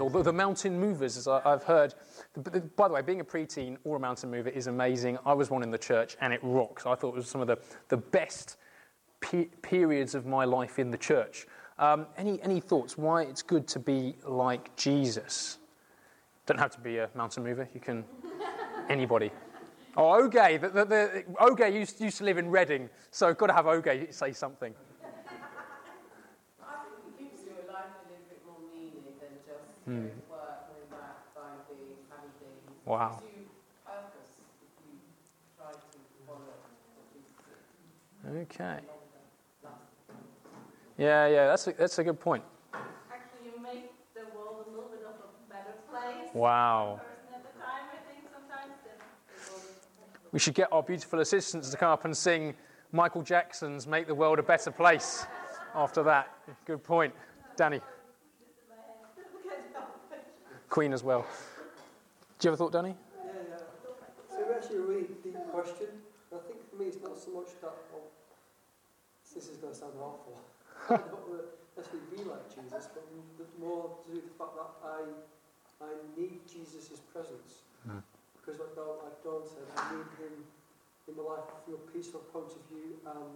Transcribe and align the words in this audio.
or 0.00 0.10
the, 0.10 0.22
the 0.22 0.32
mountain 0.32 0.78
movers, 0.78 1.16
as 1.16 1.28
I, 1.28 1.40
have 1.42 1.64
heard. 1.64 1.94
By 2.76 2.88
the 2.88 2.94
way, 2.94 3.02
being 3.02 3.20
a 3.20 3.24
preteen 3.24 3.76
or 3.84 3.96
a 3.96 4.00
mountain 4.00 4.30
mover 4.30 4.48
is 4.48 4.66
amazing. 4.66 5.18
I 5.24 5.32
was 5.32 5.50
one 5.50 5.62
in 5.62 5.70
the 5.70 5.78
church, 5.78 6.16
and 6.20 6.32
it 6.32 6.40
rocks. 6.42 6.86
I 6.86 6.94
thought 6.94 7.14
it 7.14 7.16
was 7.16 7.28
some 7.28 7.40
of 7.40 7.46
the, 7.46 7.58
the 7.88 7.96
best 7.96 8.56
pe- 9.20 9.48
periods 9.62 10.14
of 10.14 10.26
my 10.26 10.44
life 10.44 10.78
in 10.78 10.90
the 10.90 10.98
church. 10.98 11.46
Um, 11.78 12.06
any, 12.16 12.42
any 12.42 12.60
thoughts 12.60 12.98
why 12.98 13.22
it's 13.22 13.42
good 13.42 13.66
to 13.68 13.78
be 13.78 14.16
like 14.26 14.74
Jesus? 14.76 15.58
Don't 16.46 16.58
have 16.58 16.72
to 16.72 16.80
be 16.80 16.98
a 16.98 17.08
mountain 17.14 17.44
mover. 17.44 17.68
You 17.72 17.80
can, 17.80 18.04
anybody. 18.88 19.30
Oh, 19.96 20.22
Oge. 20.22 20.60
The, 20.60 20.68
the, 20.68 20.84
the, 20.84 21.24
Oge 21.38 21.72
used, 21.72 22.00
used 22.00 22.18
to 22.18 22.24
live 22.24 22.38
in 22.38 22.48
Reading, 22.48 22.88
so 23.10 23.32
got 23.34 23.48
to 23.48 23.52
have 23.52 23.66
Oge 23.66 24.06
say 24.10 24.32
something. 24.32 24.74
I 26.62 26.74
think 26.88 27.18
it 27.18 27.18
gives 27.18 27.44
your 27.44 27.66
life 27.66 27.90
a 27.98 28.08
little 28.08 28.24
bit 28.28 28.40
more 28.46 28.62
meaning 28.72 29.02
than 29.18 29.34
just 29.44 29.60
mm. 29.60 29.60
work, 29.60 29.60
going 29.60 29.60
back, 29.60 29.60
buying 29.60 29.60
things, 29.60 29.60
having 29.60 29.60
things. 29.60 29.60
Wow. 29.60 29.60
It 29.60 29.60
gives 29.60 29.60
you 29.60 29.60
purpose 29.60 29.60
if 29.60 29.60
you 29.60 29.60
try 29.60 29.60
Hmm. 29.84 30.06
to 35.76 35.98
follow 36.26 36.40
Okay. 38.42 38.80
Yeah, 40.98 41.26
yeah, 41.28 41.46
that's 41.46 41.66
a, 41.66 41.72
that's 41.72 41.98
a 41.98 42.04
good 42.04 42.20
point. 42.20 42.44
Actually, 42.74 43.46
you 43.46 43.62
make 43.62 43.92
the 44.14 44.20
world 44.36 44.66
a 44.66 44.70
little 44.70 44.90
bit 44.90 45.00
of 45.06 45.14
a 45.14 45.52
better 45.52 45.74
place. 45.90 46.28
Wow. 46.34 47.00
We 50.32 50.38
should 50.38 50.54
get 50.54 50.68
our 50.72 50.82
beautiful 50.82 51.20
assistants 51.20 51.70
to 51.70 51.76
come 51.76 51.90
up 51.90 52.04
and 52.04 52.16
sing 52.16 52.54
Michael 52.92 53.22
Jackson's 53.22 53.86
Make 53.86 54.06
the 54.06 54.14
World 54.14 54.38
a 54.38 54.42
Better 54.42 54.70
Place 54.70 55.26
after 55.74 56.02
that. 56.04 56.28
Good 56.66 56.84
point. 56.84 57.14
Danny. 57.56 57.80
Queen 60.70 60.92
as 60.92 61.02
well. 61.02 61.26
Do 62.38 62.46
you 62.46 62.50
have 62.52 62.54
a 62.54 62.62
thought, 62.62 62.72
Danny? 62.72 62.94
Yeah, 62.94 63.32
yeah. 63.50 63.58
So 64.30 64.38
it's 64.38 64.54
actually 64.54 64.78
a 64.78 64.86
really 64.86 65.10
deep 65.18 65.34
question. 65.50 65.90
I 66.30 66.38
think 66.46 66.62
for 66.70 66.78
me 66.78 66.86
it's 66.86 67.02
not 67.02 67.18
so 67.18 67.34
much 67.34 67.50
that, 67.58 67.74
well, 67.90 68.06
this 69.34 69.50
is 69.50 69.58
going 69.58 69.74
to 69.74 69.78
sound 69.78 69.98
awful, 69.98 70.38
I 70.86 71.02
don't 71.10 71.26
necessarily 71.74 72.06
be 72.14 72.22
like 72.22 72.46
Jesus, 72.54 72.86
but 72.94 73.02
more 73.58 73.98
to 73.98 73.98
do 74.06 74.22
with 74.22 74.30
the 74.30 74.36
fact 74.38 74.54
that 74.54 74.70
I, 74.86 75.10
I 75.82 75.90
need 76.14 76.38
Jesus' 76.46 77.02
presence. 77.10 77.66
Mm. 77.82 78.02
Because 78.38 78.62
like 78.62 78.74
Dawn, 78.78 79.02
like 79.02 79.18
Dawn 79.26 79.42
said, 79.50 79.66
I 79.74 79.90
need 79.90 80.06
him 80.22 80.34
in 81.10 81.12
my 81.18 81.34
life 81.34 81.50
from 81.66 81.74
a 81.74 81.82
peaceful 81.90 82.22
point 82.30 82.54
of 82.54 82.62
view 82.70 82.94
and 83.10 83.34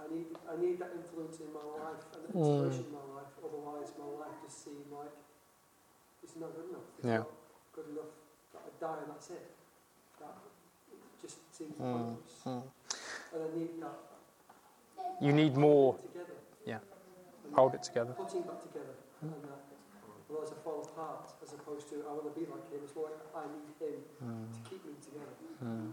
I 0.00 0.08
need 0.08 0.32
I 0.48 0.56
need 0.56 0.80
that 0.80 0.96
influence 0.96 1.36
in 1.44 1.52
my 1.52 1.60
life 1.60 2.00
and 2.16 2.24
that 2.24 2.32
inspiration 2.32 2.88
mm. 2.88 2.92
in 2.92 2.96
my 2.96 3.06
life. 3.20 3.32
Otherwise 3.44 3.92
my 4.00 4.08
life 4.24 4.36
just 4.40 4.64
seems 4.64 4.88
like 4.88 5.12
it's 6.30 6.40
not 6.40 6.54
good 6.54 6.70
enough. 6.70 6.86
It's 6.98 7.06
yeah. 7.06 7.16
not 7.18 7.30
good 7.74 7.88
enough 7.90 8.12
that 8.52 8.62
I 8.62 8.70
die 8.78 8.98
and 9.02 9.10
that's 9.10 9.30
it. 9.30 9.50
That 10.20 10.36
it 10.92 10.98
just 11.20 11.38
seems 11.50 11.74
mm. 11.74 11.92
pointless. 11.92 12.34
Mm. 12.46 12.62
And 13.34 13.42
I 13.42 13.58
need 13.58 13.68
that. 13.82 13.98
You 15.20 15.32
need 15.32 15.56
more. 15.56 15.96
Yeah. 16.64 16.78
Hold 17.52 17.74
it 17.74 17.82
together. 17.82 18.12
Putting 18.12 18.42
that 18.42 18.62
together. 18.62 18.94
Mm. 19.24 19.34
And 19.34 19.44
that 19.44 19.58
Otherwise, 20.30 20.52
I 20.52 20.62
fall 20.62 20.88
apart 20.94 21.32
as 21.42 21.52
opposed 21.54 21.88
to 21.88 22.04
I 22.08 22.12
want 22.12 22.32
to 22.32 22.40
be 22.40 22.46
like 22.46 22.70
him. 22.70 22.78
It's 22.84 22.94
like 22.94 23.10
I 23.34 23.42
need 23.50 23.88
him 23.88 23.98
mm. 24.24 24.62
to 24.62 24.70
keep 24.70 24.84
me 24.86 24.92
together. 25.02 25.34
Mm. 25.64 25.90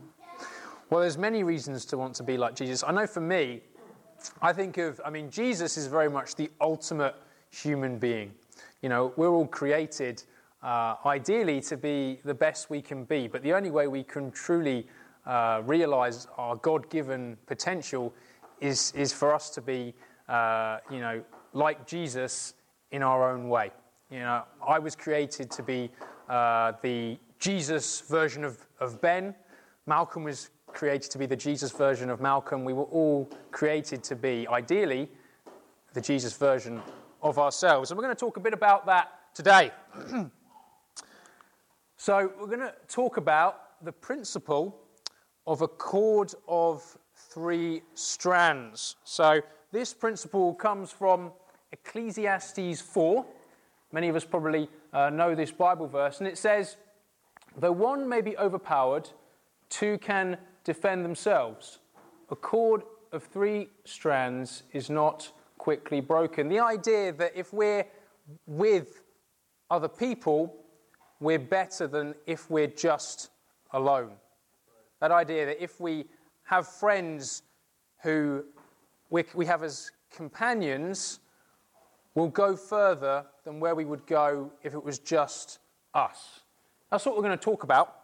Well, 0.91 1.01
there's 1.01 1.17
many 1.17 1.43
reasons 1.43 1.85
to 1.85 1.97
want 1.97 2.13
to 2.15 2.23
be 2.23 2.37
like 2.37 2.55
Jesus. 2.55 2.83
I 2.83 2.91
know 2.91 3.07
for 3.07 3.19
me, 3.19 3.61
I 4.41 4.53
think 4.53 4.77
of, 4.77 5.01
I 5.03 5.09
mean, 5.09 5.31
Jesus 5.31 5.75
is 5.77 5.87
very 5.87 6.09
much 6.09 6.35
the 6.35 6.51
ultimate 6.61 7.15
human 7.49 7.97
being. 7.97 8.31
You 8.81 8.89
know, 8.89 9.13
we're 9.17 9.29
all 9.29 9.47
created 9.47 10.23
uh, 10.61 10.95
ideally 11.05 11.61
to 11.61 11.77
be 11.77 12.19
the 12.23 12.33
best 12.33 12.69
we 12.69 12.81
can 12.81 13.05
be, 13.05 13.27
but 13.27 13.41
the 13.41 13.53
only 13.53 13.71
way 13.71 13.87
we 13.87 14.03
can 14.03 14.31
truly 14.31 14.87
uh, 15.25 15.61
realize 15.65 16.27
our 16.37 16.55
God 16.55 16.89
given 16.89 17.37
potential 17.47 18.13
is, 18.61 18.91
is 18.95 19.11
for 19.11 19.33
us 19.33 19.49
to 19.51 19.61
be, 19.61 19.93
uh, 20.29 20.77
you 20.91 20.99
know, 20.99 21.23
like 21.53 21.87
Jesus 21.87 22.53
in 22.91 23.03
our 23.03 23.31
own 23.31 23.49
way. 23.49 23.71
You 24.09 24.19
know, 24.19 24.43
I 24.65 24.79
was 24.79 24.95
created 24.95 25.51
to 25.51 25.63
be 25.63 25.89
uh, 26.29 26.73
the 26.81 27.17
Jesus 27.39 28.01
version 28.01 28.43
of, 28.43 28.65
of 28.79 29.01
Ben. 29.01 29.35
Malcolm 29.85 30.23
was 30.23 30.49
created 30.67 31.11
to 31.11 31.17
be 31.17 31.25
the 31.25 31.35
Jesus 31.35 31.71
version 31.71 32.09
of 32.09 32.21
Malcolm. 32.21 32.63
We 32.63 32.73
were 32.73 32.83
all 32.83 33.29
created 33.51 34.03
to 34.05 34.15
be, 34.15 34.47
ideally, 34.47 35.09
the 35.93 36.01
Jesus 36.01 36.37
version 36.37 36.81
of 37.21 37.39
ourselves. 37.39 37.91
And 37.91 37.97
we're 37.97 38.03
going 38.03 38.15
to 38.15 38.19
talk 38.19 38.37
a 38.37 38.41
bit 38.41 38.53
about 38.53 38.85
that 38.85 39.11
today. 39.33 39.71
so, 41.97 42.31
we're 42.39 42.47
going 42.47 42.59
to 42.59 42.73
talk 42.87 43.17
about 43.17 43.83
the 43.83 43.91
principle 43.91 44.79
of 45.45 45.61
a 45.61 45.67
cord 45.67 46.33
of 46.47 46.97
three 47.15 47.81
strands. 47.93 48.95
So, 49.03 49.41
this 49.71 49.93
principle 49.93 50.53
comes 50.53 50.91
from 50.91 51.31
Ecclesiastes 51.71 52.81
4. 52.81 53.25
Many 53.91 54.09
of 54.09 54.15
us 54.15 54.25
probably 54.25 54.69
uh, 54.93 55.09
know 55.09 55.35
this 55.35 55.51
Bible 55.51 55.87
verse, 55.87 56.19
and 56.19 56.27
it 56.27 56.37
says, 56.37 56.77
Though 57.57 57.71
one 57.71 58.07
may 58.07 58.21
be 58.21 58.37
overpowered, 58.37 59.09
two 59.69 59.97
can 59.97 60.37
defend 60.63 61.03
themselves. 61.03 61.79
A 62.29 62.35
cord 62.35 62.83
of 63.11 63.23
three 63.23 63.69
strands 63.85 64.63
is 64.73 64.89
not 64.89 65.31
quickly 65.57 66.01
broken. 66.01 66.49
The 66.49 66.59
idea 66.59 67.13
that 67.13 67.33
if 67.35 67.53
we're 67.53 67.85
with 68.45 69.03
other 69.69 69.87
people, 69.87 70.55
we're 71.19 71.39
better 71.39 71.87
than 71.87 72.15
if 72.25 72.49
we're 72.49 72.67
just 72.67 73.29
alone. 73.71 74.11
That 74.99 75.11
idea 75.11 75.45
that 75.47 75.61
if 75.61 75.79
we 75.79 76.05
have 76.43 76.67
friends 76.67 77.43
who 78.03 78.45
we 79.09 79.45
have 79.45 79.63
as 79.63 79.91
companions, 80.11 81.19
we'll 82.15 82.27
go 82.27 82.55
further 82.55 83.25
than 83.43 83.59
where 83.59 83.75
we 83.75 83.85
would 83.85 84.05
go 84.05 84.51
if 84.63 84.73
it 84.73 84.83
was 84.83 84.99
just 84.99 85.59
us. 85.93 86.41
That's 86.91 87.05
what 87.05 87.15
we're 87.15 87.23
going 87.23 87.37
to 87.37 87.43
talk 87.43 87.63
about. 87.63 87.95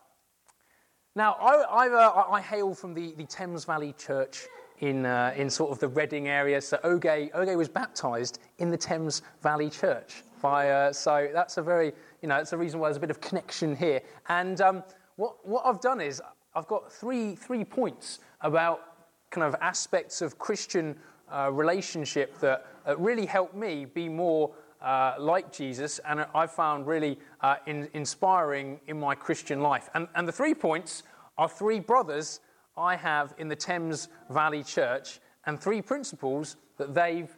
Now, 1.16 1.34
I, 1.34 1.88
I, 1.88 1.90
uh, 1.90 2.32
I 2.32 2.42
hail 2.42 2.74
from 2.74 2.94
the, 2.94 3.14
the, 3.16 3.26
Thames 3.26 3.66
Valley 3.66 3.94
Church 3.98 4.48
in, 4.84 5.06
uh, 5.06 5.34
in 5.38 5.50
sort 5.50 5.72
of 5.72 5.80
the 5.80 5.88
Reading 5.88 6.28
area. 6.28 6.60
So 6.60 6.78
Oge, 6.84 7.30
Oge 7.34 7.56
was 7.56 7.70
baptised 7.70 8.40
in 8.58 8.70
the 8.70 8.78
Thames 8.78 9.22
Valley 9.42 9.70
Church. 9.70 10.24
By, 10.42 10.72
uh, 10.72 10.92
so 10.92 11.30
that's 11.34 11.56
a 11.56 11.62
very, 11.62 11.94
you 12.22 12.28
know, 12.28 12.36
that's 12.36 12.52
a 12.52 12.58
reason 12.58 12.82
why 12.82 12.90
there's 12.90 12.98
a 12.98 13.00
bit 13.00 13.10
of 13.10 13.22
connection 13.22 13.78
here. 13.78 14.02
And 14.28 14.60
um, 14.60 14.84
what, 15.16 15.48
what 15.48 15.66
I've 15.66 15.80
done 15.80 16.02
is 16.02 16.22
I've 16.54 16.68
got 16.68 16.92
three, 16.92 17.34
three 17.34 17.64
points 17.64 18.20
about 18.42 18.82
kind 19.30 19.48
of 19.48 19.56
aspects 19.62 20.22
of 20.22 20.38
Christian 20.38 20.98
uh, 21.32 21.50
relationship 21.50 22.38
that 22.42 22.66
really 22.98 23.26
helped 23.26 23.56
me 23.56 23.86
be 23.86 24.10
more 24.10 24.52
uh, 24.82 25.16
like 25.18 25.50
Jesus, 25.54 26.00
and 26.00 26.26
I 26.36 26.46
found 26.46 26.88
really 26.88 27.18
uh, 27.40 27.56
in, 27.68 27.88
inspiring 27.94 28.82
in 28.88 29.00
my 29.00 29.16
Christian 29.16 29.62
life. 29.62 29.90
And, 29.94 30.10
and 30.14 30.28
the 30.28 30.34
three 30.34 30.54
points 30.54 31.04
are 31.38 31.48
three 31.48 31.80
brothers 31.80 32.42
I 32.78 32.96
have 32.96 33.34
in 33.38 33.48
the 33.48 33.56
Thames 33.56 34.10
Valley 34.30 34.64
Church, 34.64 35.20
and 35.46 35.60
three 35.60 35.82
principles 35.82 36.58
that 36.78 36.94
they've 36.94 37.30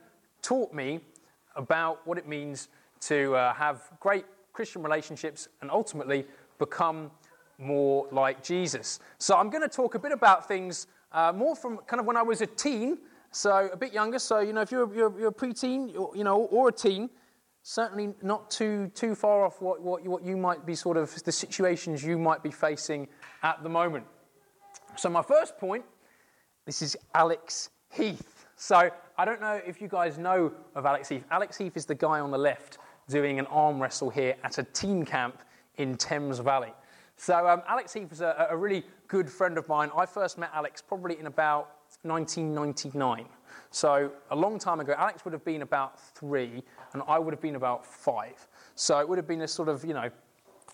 taught 0.41 0.73
me 0.73 1.00
about 1.56 2.06
what 2.06 2.18
it 2.18 2.28
means 2.28 2.69
to 3.01 3.35
uh, 3.35 3.53
have 3.53 3.90
great 4.00 4.25
Christian 4.53 4.84
relationships 4.84 5.47
and 5.62 5.69
ultimately 5.72 6.25
become 6.59 7.11
more 7.58 8.08
like 8.11 8.43
Jesus. 8.43 8.99
So 9.17 9.35
I'm 9.37 9.49
going 9.49 9.64
to 9.64 9.73
talk 9.73 9.96
a 9.96 9.99
bit 9.99 10.11
about 10.11 10.47
things 10.47 10.87
uh, 11.11 11.32
more 11.34 11.55
from 11.55 11.78
kind 11.88 11.99
of 11.99 12.05
when 12.05 12.17
I 12.17 12.22
was 12.22 12.41
a 12.41 12.47
teen 12.47 12.97
so 13.35 13.70
a 13.72 13.76
bit 13.76 13.93
younger. 13.93 14.17
So 14.17 14.40
you 14.40 14.53
know, 14.53 14.61
if 14.61 14.72
you're, 14.72 14.93
you're, 14.96 15.20
you're 15.20 15.29
a 15.29 15.34
preteen, 15.34 15.93
you 16.16 16.23
know, 16.23 16.43
or 16.43 16.70
a 16.70 16.72
teen, 16.72 17.09
certainly 17.64 18.14
not 18.22 18.49
too 18.49 18.90
too 18.96 19.14
far 19.14 19.46
off 19.46 19.61
what, 19.61 19.81
what, 19.81 20.03
what 20.03 20.23
you 20.23 20.38
might 20.38 20.66
be 20.66 20.73
sort 20.73 20.96
of 20.96 21.14
the 21.23 21.31
situations 21.31 22.03
you 22.03 22.17
might 22.17 22.41
be 22.43 22.52
facing 22.52 23.08
at 23.43 23.61
the 23.61 23.70
moment. 23.70 24.05
So 24.97 25.09
my 25.09 25.21
first 25.21 25.57
point, 25.57 25.83
this 26.65 26.81
is 26.81 26.95
Alex 27.13 27.69
Heath. 27.91 28.45
So 28.55 28.89
I 29.17 29.25
don't 29.25 29.41
know 29.41 29.59
if 29.65 29.81
you 29.81 29.89
guys 29.89 30.17
know 30.17 30.53
of 30.73 30.85
Alex 30.85 31.09
Heath. 31.09 31.25
Alex 31.31 31.57
Heath 31.57 31.75
is 31.75 31.85
the 31.85 31.95
guy 31.95 32.19
on 32.21 32.31
the 32.31 32.37
left 32.37 32.77
doing 33.09 33.37
an 33.37 33.45
arm 33.47 33.81
wrestle 33.81 34.09
here 34.09 34.35
at 34.43 34.57
a 34.57 34.63
teen 34.63 35.03
camp 35.05 35.41
in 35.77 35.97
Thames 35.97 36.39
Valley. 36.39 36.73
So 37.17 37.47
um, 37.47 37.61
Alex 37.67 37.93
Heath 37.93 38.11
is 38.11 38.21
a, 38.21 38.47
a 38.49 38.55
really 38.55 38.83
good 39.07 39.29
friend 39.29 39.57
of 39.57 39.67
mine. 39.67 39.89
I 39.95 40.05
first 40.05 40.37
met 40.37 40.49
Alex 40.53 40.81
probably 40.81 41.19
in 41.19 41.27
about 41.27 41.71
1999. 42.03 43.25
So 43.71 44.11
a 44.31 44.35
long 44.35 44.57
time 44.57 44.79
ago, 44.79 44.95
Alex 44.97 45.25
would 45.25 45.33
have 45.33 45.45
been 45.45 45.61
about 45.61 45.99
three, 45.99 46.63
and 46.93 47.03
I 47.07 47.19
would 47.19 47.33
have 47.33 47.41
been 47.41 47.55
about 47.55 47.85
five. 47.85 48.47
So 48.75 48.99
it 48.99 49.07
would 49.07 49.17
have 49.17 49.27
been 49.27 49.41
a 49.41 49.47
sort 49.47 49.69
of, 49.69 49.83
you 49.83 49.93
know, 49.93 50.09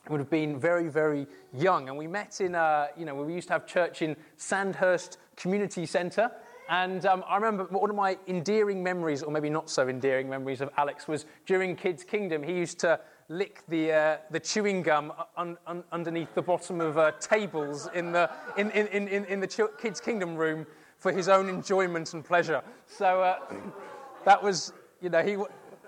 would 0.10 0.20
have 0.20 0.30
been 0.30 0.60
very, 0.60 0.88
very 0.88 1.28
young. 1.54 1.90
And 1.90 1.98
we 1.98 2.08
met 2.08 2.42
in, 2.42 2.56
uh, 2.56 2.88
you 2.98 3.06
know, 3.06 3.16
we 3.16 3.34
used 3.34 3.48
to 3.48 3.54
have 3.54 3.68
church 3.68 4.02
in 4.02 4.16
Sandhurst 4.38 5.18
Community 5.36 5.86
Centre. 5.86 6.32
And 6.70 7.06
um, 7.06 7.24
I 7.28 7.36
remember 7.36 7.66
one 7.66 7.90
of 7.90 7.96
my 7.96 8.18
endearing 8.28 8.82
memories, 8.82 9.24
or 9.24 9.32
maybe 9.32 9.50
not 9.50 9.70
so 9.70 9.90
endearing 9.90 10.30
memories 10.30 10.62
of 10.62 10.70
Alex, 10.78 11.08
was 11.08 11.26
during 11.46 11.76
Kids 11.76 12.04
Kingdom. 12.04 12.44
He 12.44 12.54
used 12.54 12.80
to 12.80 13.00
lick 13.30 13.64
the, 13.68 13.92
uh, 13.92 14.18
the 14.32 14.40
chewing 14.40 14.82
gum 14.82 15.14
un- 15.38 15.58
un- 15.68 15.84
underneath 15.92 16.34
the 16.34 16.42
bottom 16.42 16.82
of 16.82 16.98
uh, 16.98 17.12
tables 17.20 17.90
in 17.94 18.12
the, 18.12 18.30
in, 18.58 18.72
in, 18.72 18.88
in, 18.88 19.26
in 19.26 19.40
the 19.40 19.48
Ch- 19.48 19.78
Kids 19.82 20.00
Kingdom 20.00 20.36
room 20.36 20.66
for 20.98 21.12
his 21.12 21.28
own 21.28 21.50
enjoyment 21.50 22.14
and 22.14 22.24
pleasure. 22.24 22.62
So 22.88 23.22
uh, 23.22 23.40
that 24.26 24.42
was, 24.42 24.74
you 25.02 25.10
know, 25.10 25.24
he, 25.24 25.38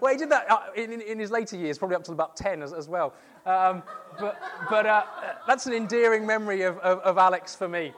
well, 0.03 0.11
he 0.11 0.17
did 0.17 0.29
that 0.31 0.51
uh, 0.51 0.63
in, 0.75 0.99
in, 1.01 1.17
his 1.17 1.31
later 1.31 1.55
years, 1.55 1.77
probably 1.77 1.95
up 1.95 2.03
to 2.03 2.11
about 2.11 2.35
10 2.35 2.61
as, 2.61 2.73
as 2.73 2.89
well. 2.89 3.13
Um, 3.45 3.81
but 4.19 4.37
but 4.69 4.85
uh, 4.85 5.03
that's 5.47 5.65
an 5.65 5.71
endearing 5.71 6.27
memory 6.27 6.63
of, 6.63 6.77
of, 6.79 6.99
of 6.99 7.17
Alex 7.17 7.55
for 7.55 7.69
me. 7.69 7.93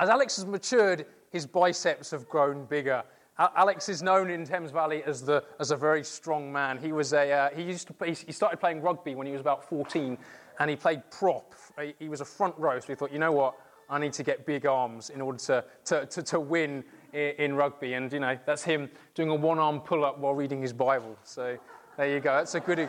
As 0.00 0.08
Alex 0.08 0.34
has 0.34 0.46
matured, 0.46 1.06
his 1.30 1.46
biceps 1.46 2.10
have 2.10 2.28
grown 2.28 2.64
bigger. 2.64 3.04
Alex 3.38 3.88
is 3.88 4.02
known 4.02 4.30
in 4.30 4.44
Thames 4.44 4.72
Valley 4.72 5.04
as, 5.06 5.22
the, 5.22 5.44
as 5.60 5.70
a 5.70 5.76
very 5.76 6.02
strong 6.02 6.52
man. 6.52 6.76
He, 6.76 6.90
was 6.90 7.12
a, 7.12 7.30
uh, 7.30 7.50
he, 7.54 7.62
used 7.62 7.86
to 7.86 7.92
play, 7.92 8.12
he 8.12 8.32
started 8.32 8.58
playing 8.58 8.82
rugby 8.82 9.14
when 9.14 9.28
he 9.28 9.32
was 9.32 9.40
about 9.40 9.66
14, 9.68 10.18
and 10.58 10.70
he 10.70 10.74
played 10.74 11.02
prop. 11.12 11.54
He 12.00 12.08
was 12.08 12.20
a 12.20 12.24
front 12.24 12.58
row, 12.58 12.80
so 12.80 12.88
he 12.88 12.96
thought, 12.96 13.12
you 13.12 13.20
know 13.20 13.32
what, 13.32 13.54
I 13.88 13.98
need 13.98 14.12
to 14.14 14.22
get 14.22 14.44
big 14.44 14.66
arms 14.66 15.10
in 15.10 15.20
order 15.20 15.38
to, 15.38 15.64
to, 15.86 16.06
to, 16.06 16.22
to 16.22 16.40
win 16.40 16.84
in, 17.12 17.54
rugby. 17.54 17.94
And, 17.94 18.12
you 18.12 18.20
know, 18.20 18.38
that's 18.46 18.62
him 18.62 18.90
doing 19.14 19.30
a 19.30 19.34
one-arm 19.34 19.80
pull-up 19.80 20.18
while 20.18 20.34
reading 20.34 20.62
his 20.62 20.72
Bible. 20.72 21.16
So 21.24 21.56
there 21.96 22.08
you 22.08 22.20
go. 22.20 22.34
That's 22.36 22.54
a 22.54 22.60
good... 22.60 22.88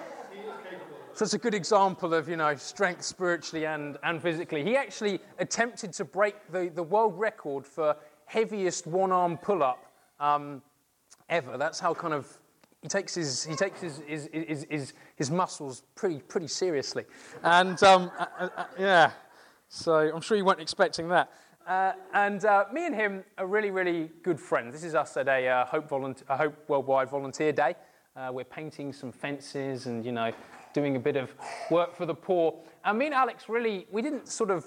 So 1.13 1.25
it's 1.25 1.33
a 1.33 1.37
good 1.37 1.53
example 1.53 2.13
of, 2.13 2.29
you 2.29 2.37
know, 2.37 2.55
strength 2.55 3.03
spiritually 3.03 3.65
and, 3.65 3.97
and 4.01 4.21
physically. 4.21 4.63
He 4.63 4.77
actually 4.77 5.19
attempted 5.39 5.91
to 5.93 6.05
break 6.05 6.35
the, 6.49 6.71
the 6.73 6.83
world 6.83 7.19
record 7.19 7.67
for 7.67 7.97
heaviest 8.25 8.87
one-arm 8.87 9.37
pull-up 9.37 9.85
um, 10.21 10.61
ever. 11.27 11.57
That's 11.57 11.81
how 11.81 11.93
kind 11.93 12.13
of 12.13 12.39
he 12.81 12.87
takes 12.87 13.13
his, 13.13 13.43
he 13.43 13.55
takes 13.55 13.81
his, 13.81 14.01
his, 14.07 14.29
his, 14.31 14.65
his, 14.69 14.93
his 15.17 15.29
muscles 15.29 15.83
pretty, 15.95 16.19
pretty 16.21 16.47
seriously. 16.47 17.03
And 17.43 17.81
um, 17.83 18.09
uh, 18.17 18.25
uh, 18.39 18.49
uh, 18.55 18.65
yeah, 18.79 19.11
so 19.67 19.95
I'm 19.95 20.21
sure 20.21 20.37
you 20.37 20.45
weren't 20.45 20.61
expecting 20.61 21.09
that. 21.09 21.29
Uh, 21.67 21.93
and 22.13 22.43
uh, 22.45 22.65
me 22.73 22.85
and 22.85 22.95
him 22.95 23.23
are 23.37 23.47
really, 23.47 23.71
really 23.71 24.09
good 24.23 24.39
friends. 24.39 24.73
This 24.73 24.83
is 24.83 24.95
us 24.95 25.15
at 25.17 25.27
a, 25.27 25.47
uh, 25.47 25.65
Hope, 25.65 25.87
Volunteer, 25.87 26.25
Hope 26.35 26.69
Worldwide 26.69 27.09
Volunteer 27.09 27.51
Day. 27.51 27.75
we're 28.31 28.43
painting 28.43 28.91
some 28.91 29.11
fences 29.11 29.85
and, 29.85 30.05
you 30.05 30.11
know, 30.11 30.31
doing 30.73 30.95
a 30.95 30.99
bit 30.99 31.15
of 31.15 31.33
work 31.69 31.95
for 31.95 32.05
the 32.05 32.15
poor. 32.15 32.55
And 32.83 32.97
me 32.97 33.05
and 33.07 33.15
Alex 33.15 33.47
really, 33.47 33.87
we 33.91 34.01
didn't 34.01 34.27
sort 34.27 34.51
of 34.51 34.65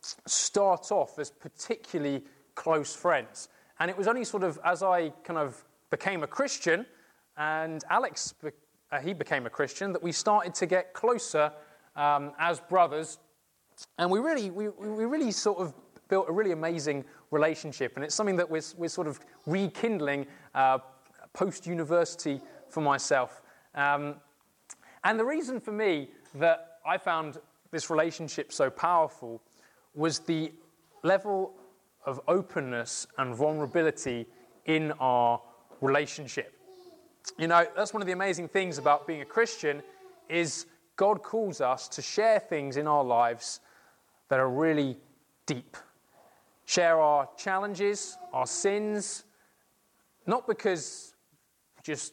start 0.00 0.92
off 0.92 1.18
as 1.18 1.30
particularly 1.30 2.24
close 2.54 2.94
friends. 2.94 3.48
And 3.80 3.90
it 3.90 3.96
was 3.96 4.06
only 4.06 4.24
sort 4.24 4.42
of 4.42 4.58
as 4.64 4.82
I 4.82 5.10
kind 5.24 5.38
of 5.38 5.64
became 5.90 6.22
a 6.22 6.26
Christian 6.26 6.86
and 7.36 7.84
Alex, 7.88 8.34
uh, 8.90 8.98
he 8.98 9.14
became 9.14 9.46
a 9.46 9.50
Christian, 9.50 9.92
that 9.92 10.02
we 10.02 10.12
started 10.12 10.54
to 10.54 10.66
get 10.66 10.92
closer 10.92 11.52
um, 11.94 12.32
as 12.38 12.58
brothers. 12.58 13.18
And 13.96 14.10
we 14.10 14.18
really, 14.18 14.50
we, 14.50 14.68
we 14.68 15.04
really 15.04 15.30
sort 15.30 15.58
of 15.58 15.72
built 16.08 16.28
a 16.28 16.32
really 16.32 16.52
amazing 16.52 17.04
relationship. 17.30 17.92
And 17.96 18.04
it's 18.04 18.14
something 18.14 18.36
that 18.36 18.48
we're, 18.48 18.62
we're 18.76 18.88
sort 18.88 19.06
of 19.06 19.20
rekindling 19.46 20.26
uh, 20.54 20.78
post 21.32 21.66
university 21.66 22.40
for 22.68 22.80
myself. 22.80 23.42
Um, 23.74 24.16
and 25.04 25.18
the 25.18 25.24
reason 25.24 25.60
for 25.60 25.72
me 25.72 26.10
that 26.34 26.78
I 26.86 26.98
found 26.98 27.38
this 27.70 27.90
relationship 27.90 28.52
so 28.52 28.70
powerful 28.70 29.42
was 29.94 30.20
the 30.20 30.52
level 31.02 31.54
of 32.04 32.20
openness 32.28 33.06
and 33.18 33.34
vulnerability 33.34 34.26
in 34.64 34.92
our 34.92 35.40
relationship. 35.80 36.54
You 37.38 37.46
know, 37.46 37.66
that's 37.76 37.92
one 37.92 38.02
of 38.02 38.06
the 38.06 38.12
amazing 38.12 38.48
things 38.48 38.78
about 38.78 39.06
being 39.06 39.20
a 39.20 39.24
Christian 39.24 39.82
is 40.28 40.66
God 40.96 41.22
calls 41.22 41.60
us 41.60 41.88
to 41.88 42.02
share 42.02 42.40
things 42.40 42.76
in 42.76 42.86
our 42.86 43.04
lives 43.04 43.60
that 44.28 44.40
are 44.40 44.48
really 44.48 44.96
deep. 45.46 45.76
Share 46.68 47.00
our 47.00 47.26
challenges, 47.38 48.18
our 48.30 48.46
sins, 48.46 49.24
not 50.26 50.46
because 50.46 51.14
just 51.82 52.12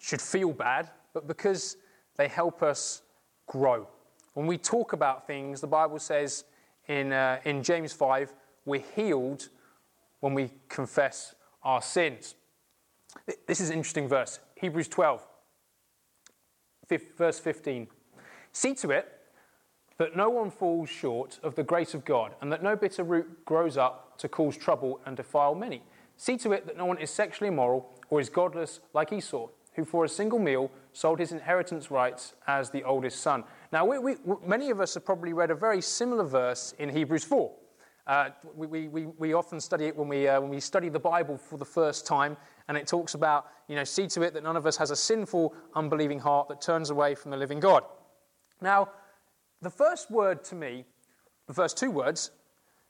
should 0.00 0.20
feel 0.20 0.52
bad, 0.52 0.90
but 1.14 1.28
because 1.28 1.76
they 2.16 2.26
help 2.26 2.64
us 2.64 3.02
grow. 3.46 3.86
When 4.34 4.48
we 4.48 4.58
talk 4.58 4.92
about 4.92 5.28
things, 5.28 5.60
the 5.60 5.68
Bible 5.68 6.00
says 6.00 6.46
in, 6.88 7.12
uh, 7.12 7.38
in 7.44 7.62
James 7.62 7.92
5 7.92 8.34
we're 8.64 8.82
healed 8.96 9.50
when 10.18 10.34
we 10.34 10.50
confess 10.68 11.36
our 11.62 11.80
sins. 11.80 12.34
This 13.46 13.60
is 13.60 13.70
an 13.70 13.76
interesting 13.76 14.08
verse. 14.08 14.40
Hebrews 14.56 14.88
12, 14.88 15.24
verse 17.16 17.38
15. 17.38 17.86
See 18.50 18.74
to 18.74 18.90
it 18.90 19.15
that 19.98 20.16
no 20.16 20.28
one 20.28 20.50
falls 20.50 20.88
short 20.88 21.38
of 21.42 21.54
the 21.54 21.62
grace 21.62 21.94
of 21.94 22.04
God, 22.04 22.34
and 22.40 22.52
that 22.52 22.62
no 22.62 22.76
bitter 22.76 23.02
root 23.02 23.44
grows 23.44 23.76
up 23.76 24.18
to 24.18 24.28
cause 24.28 24.56
trouble 24.56 25.00
and 25.06 25.16
defile 25.16 25.54
many. 25.54 25.82
See 26.16 26.36
to 26.38 26.52
it 26.52 26.66
that 26.66 26.76
no 26.76 26.86
one 26.86 26.98
is 26.98 27.10
sexually 27.10 27.48
immoral 27.48 27.90
or 28.10 28.20
is 28.20 28.28
godless 28.28 28.80
like 28.94 29.12
Esau, 29.12 29.48
who 29.74 29.84
for 29.84 30.04
a 30.04 30.08
single 30.08 30.38
meal 30.38 30.70
sold 30.92 31.18
his 31.18 31.32
inheritance 31.32 31.90
rights 31.90 32.34
as 32.46 32.70
the 32.70 32.82
oldest 32.84 33.20
son. 33.20 33.44
Now, 33.72 33.84
we, 33.84 33.98
we, 33.98 34.16
many 34.44 34.70
of 34.70 34.80
us 34.80 34.94
have 34.94 35.04
probably 35.04 35.32
read 35.32 35.50
a 35.50 35.54
very 35.54 35.82
similar 35.82 36.24
verse 36.24 36.74
in 36.78 36.88
Hebrews 36.88 37.24
4. 37.24 37.52
Uh, 38.06 38.28
we, 38.54 38.86
we, 38.86 39.06
we 39.06 39.32
often 39.32 39.60
study 39.60 39.86
it 39.86 39.96
when 39.96 40.08
we, 40.08 40.28
uh, 40.28 40.40
when 40.40 40.48
we 40.48 40.60
study 40.60 40.88
the 40.88 40.98
Bible 40.98 41.36
for 41.36 41.58
the 41.58 41.64
first 41.64 42.06
time, 42.06 42.36
and 42.68 42.76
it 42.76 42.86
talks 42.86 43.14
about, 43.14 43.48
you 43.68 43.74
know, 43.74 43.84
see 43.84 44.06
to 44.06 44.22
it 44.22 44.32
that 44.34 44.44
none 44.44 44.56
of 44.56 44.64
us 44.64 44.76
has 44.76 44.90
a 44.90 44.96
sinful, 44.96 45.52
unbelieving 45.74 46.20
heart 46.20 46.48
that 46.48 46.60
turns 46.60 46.90
away 46.90 47.14
from 47.14 47.32
the 47.32 47.36
living 47.36 47.58
God. 47.58 47.82
Now, 48.60 48.90
the 49.62 49.70
first 49.70 50.10
word 50.10 50.44
to 50.44 50.54
me, 50.54 50.84
the 51.46 51.54
first 51.54 51.76
two 51.76 51.90
words, 51.90 52.30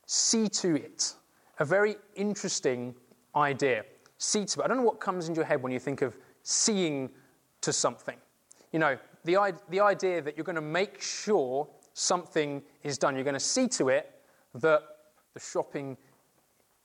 see 0.07 0.49
to 0.49 0.77
it, 0.77 1.15
a 1.59 1.65
very 1.65 1.97
interesting 2.15 2.95
idea. 3.35 3.85
See 4.19 4.45
to 4.45 4.61
it. 4.61 4.65
I 4.65 4.67
don't 4.67 4.79
know 4.79 4.83
what 4.83 5.01
comes 5.01 5.29
into 5.29 5.39
your 5.39 5.47
head 5.47 5.63
when 5.63 5.73
you 5.73 5.79
think 5.79 6.03
of 6.03 6.17
seeing 6.43 7.11
to 7.61 7.73
something. 7.73 8.17
You 8.73 8.79
know, 8.79 8.99
the, 9.25 9.55
the 9.71 9.81
idea 9.81 10.23
that 10.23 10.37
you're 10.37 10.45
going 10.45 10.57
to 10.57 10.61
make 10.63 11.01
sure 11.01 11.69
something 11.93 12.63
is 12.83 12.99
done. 12.99 13.15
You're 13.15 13.25
going 13.25 13.35
to 13.35 13.41
see 13.41 13.69
to 13.69 13.89
it 13.89 14.13
that 14.55 14.83
the 15.35 15.41
shopping 15.41 15.97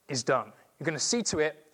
is 0.10 0.24
done. 0.24 0.52
You're 0.80 0.86
going 0.86 0.98
to 0.98 1.04
see 1.04 1.22
to 1.24 1.40
it 1.40 1.66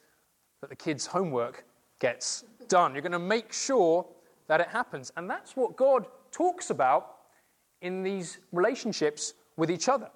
that 0.61 0.69
the 0.69 0.75
kids' 0.75 1.05
homework 1.05 1.65
gets 1.99 2.43
done. 2.67 2.93
You're 2.93 3.01
going 3.01 3.11
to 3.11 3.19
make 3.19 3.53
sure 3.53 4.05
that 4.47 4.61
it 4.61 4.67
happens. 4.67 5.11
And 5.17 5.29
that's 5.29 5.55
what 5.55 5.75
God 5.75 6.07
talks 6.31 6.69
about 6.69 7.16
in 7.81 8.03
these 8.03 8.39
relationships 8.51 9.33
with 9.55 9.69
each 9.71 9.89
other. 9.89 10.09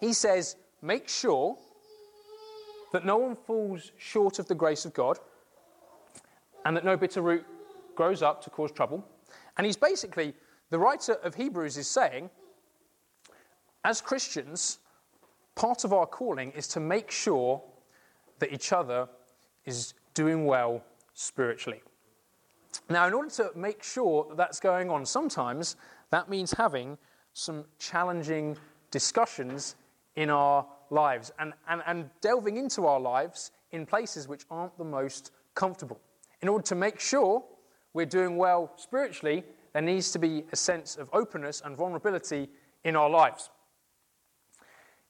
He 0.00 0.12
says, 0.12 0.56
make 0.82 1.08
sure 1.08 1.56
that 2.92 3.04
no 3.04 3.18
one 3.18 3.36
falls 3.36 3.92
short 3.98 4.38
of 4.38 4.48
the 4.48 4.54
grace 4.54 4.84
of 4.84 4.94
God 4.94 5.18
and 6.64 6.76
that 6.76 6.84
no 6.84 6.96
bitter 6.96 7.22
root 7.22 7.44
grows 7.94 8.22
up 8.22 8.42
to 8.44 8.50
cause 8.50 8.72
trouble. 8.72 9.04
And 9.56 9.66
he's 9.66 9.76
basically, 9.76 10.34
the 10.70 10.78
writer 10.78 11.14
of 11.22 11.34
Hebrews 11.34 11.76
is 11.76 11.86
saying, 11.86 12.30
as 13.84 14.00
Christians, 14.00 14.78
part 15.54 15.84
of 15.84 15.92
our 15.92 16.06
calling 16.06 16.50
is 16.52 16.68
to 16.68 16.80
make 16.80 17.10
sure 17.10 17.62
that 18.38 18.52
each 18.52 18.72
other 18.72 19.08
is 19.64 19.94
doing 20.14 20.44
well 20.44 20.82
spiritually. 21.14 21.82
Now, 22.88 23.06
in 23.06 23.14
order 23.14 23.30
to 23.30 23.50
make 23.54 23.82
sure 23.82 24.26
that 24.28 24.36
that's 24.36 24.60
going 24.60 24.90
on, 24.90 25.04
sometimes 25.04 25.76
that 26.10 26.28
means 26.28 26.52
having 26.52 26.98
some 27.32 27.64
challenging 27.78 28.56
discussions 28.90 29.76
in 30.16 30.30
our 30.30 30.66
lives 30.90 31.32
and, 31.38 31.52
and, 31.68 31.82
and 31.86 32.10
delving 32.20 32.56
into 32.56 32.86
our 32.86 33.00
lives 33.00 33.52
in 33.70 33.86
places 33.86 34.26
which 34.26 34.44
aren't 34.50 34.76
the 34.76 34.84
most 34.84 35.30
comfortable. 35.54 36.00
In 36.42 36.48
order 36.48 36.64
to 36.64 36.74
make 36.74 36.98
sure 36.98 37.44
we're 37.92 38.06
doing 38.06 38.36
well 38.36 38.72
spiritually, 38.76 39.44
there 39.72 39.82
needs 39.82 40.10
to 40.12 40.18
be 40.18 40.44
a 40.52 40.56
sense 40.56 40.96
of 40.96 41.08
openness 41.12 41.62
and 41.64 41.76
vulnerability 41.76 42.48
in 42.84 42.96
our 42.96 43.08
lives. 43.08 43.50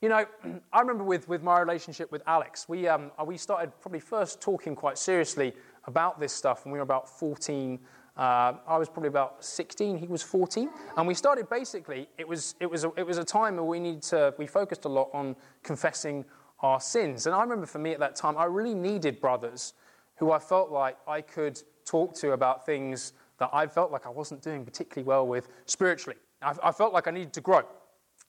You 0.03 0.09
know, 0.09 0.25
I 0.73 0.81
remember 0.81 1.05
with, 1.05 1.29
with 1.29 1.43
my 1.43 1.61
relationship 1.61 2.13
with 2.13 2.23
Alex, 2.27 2.69
we, 2.69 2.89
um, 2.89 3.11
we 3.27 3.37
started 3.37 3.73
probably 3.81 4.01
first 4.01 4.41
talking 4.41 4.75
quite 4.75 4.99
seriously 4.99 5.55
about 5.85 6.21
this 6.21 6.33
stuff 6.33 6.65
when 6.65 6.73
we 6.73 6.79
were 6.79 6.85
about 6.85 7.09
14. 7.09 7.79
Uh, 8.17 8.55
I 8.67 8.77
was 8.77 8.89
probably 8.89 9.09
about 9.09 9.45
16, 9.45 9.97
he 9.97 10.07
was 10.07 10.23
14. 10.23 10.69
And 10.97 11.07
we 11.07 11.15
started 11.15 11.49
basically, 11.49 12.09
it 12.19 12.27
was, 12.27 12.55
it 12.61 12.67
was, 12.71 12.85
a, 12.85 12.93
it 12.97 13.07
was 13.07 13.19
a 13.19 13.25
time 13.25 13.57
where 13.57 13.65
we 13.65 13.81
needed 13.81 14.03
to, 14.03 14.35
we 14.39 14.47
focused 14.47 14.85
a 14.85 14.89
lot 14.89 15.11
on 15.13 15.37
confessing 15.63 16.25
our 16.61 16.81
sins. 16.81 17.27
And 17.27 17.35
I 17.35 17.43
remember 17.43 17.67
for 17.67 17.79
me 17.79 17.93
at 17.93 18.01
that 18.01 18.17
time, 18.17 18.37
I 18.37 18.45
really 18.45 18.75
needed 18.75 19.21
brothers 19.21 19.75
who 20.17 20.33
I 20.33 20.39
felt 20.39 20.71
like 20.71 20.97
I 21.09 21.23
could 21.23 21.63
talk 21.85 22.15
to 22.17 22.33
about 22.33 22.67
things 22.67 23.15
that 23.39 23.51
I 23.53 23.67
felt 23.67 23.91
like 23.91 24.07
I 24.07 24.11
wasn't 24.11 24.43
doing 24.43 24.65
particularly 24.65 25.07
well 25.07 25.27
with 25.27 25.49
spiritually. 25.65 26.19
I, 26.43 26.55
I 26.63 26.73
felt 26.73 26.93
like 26.93 27.09
I 27.09 27.11
needed 27.11 27.33
to 27.35 27.41
grow. 27.41 27.63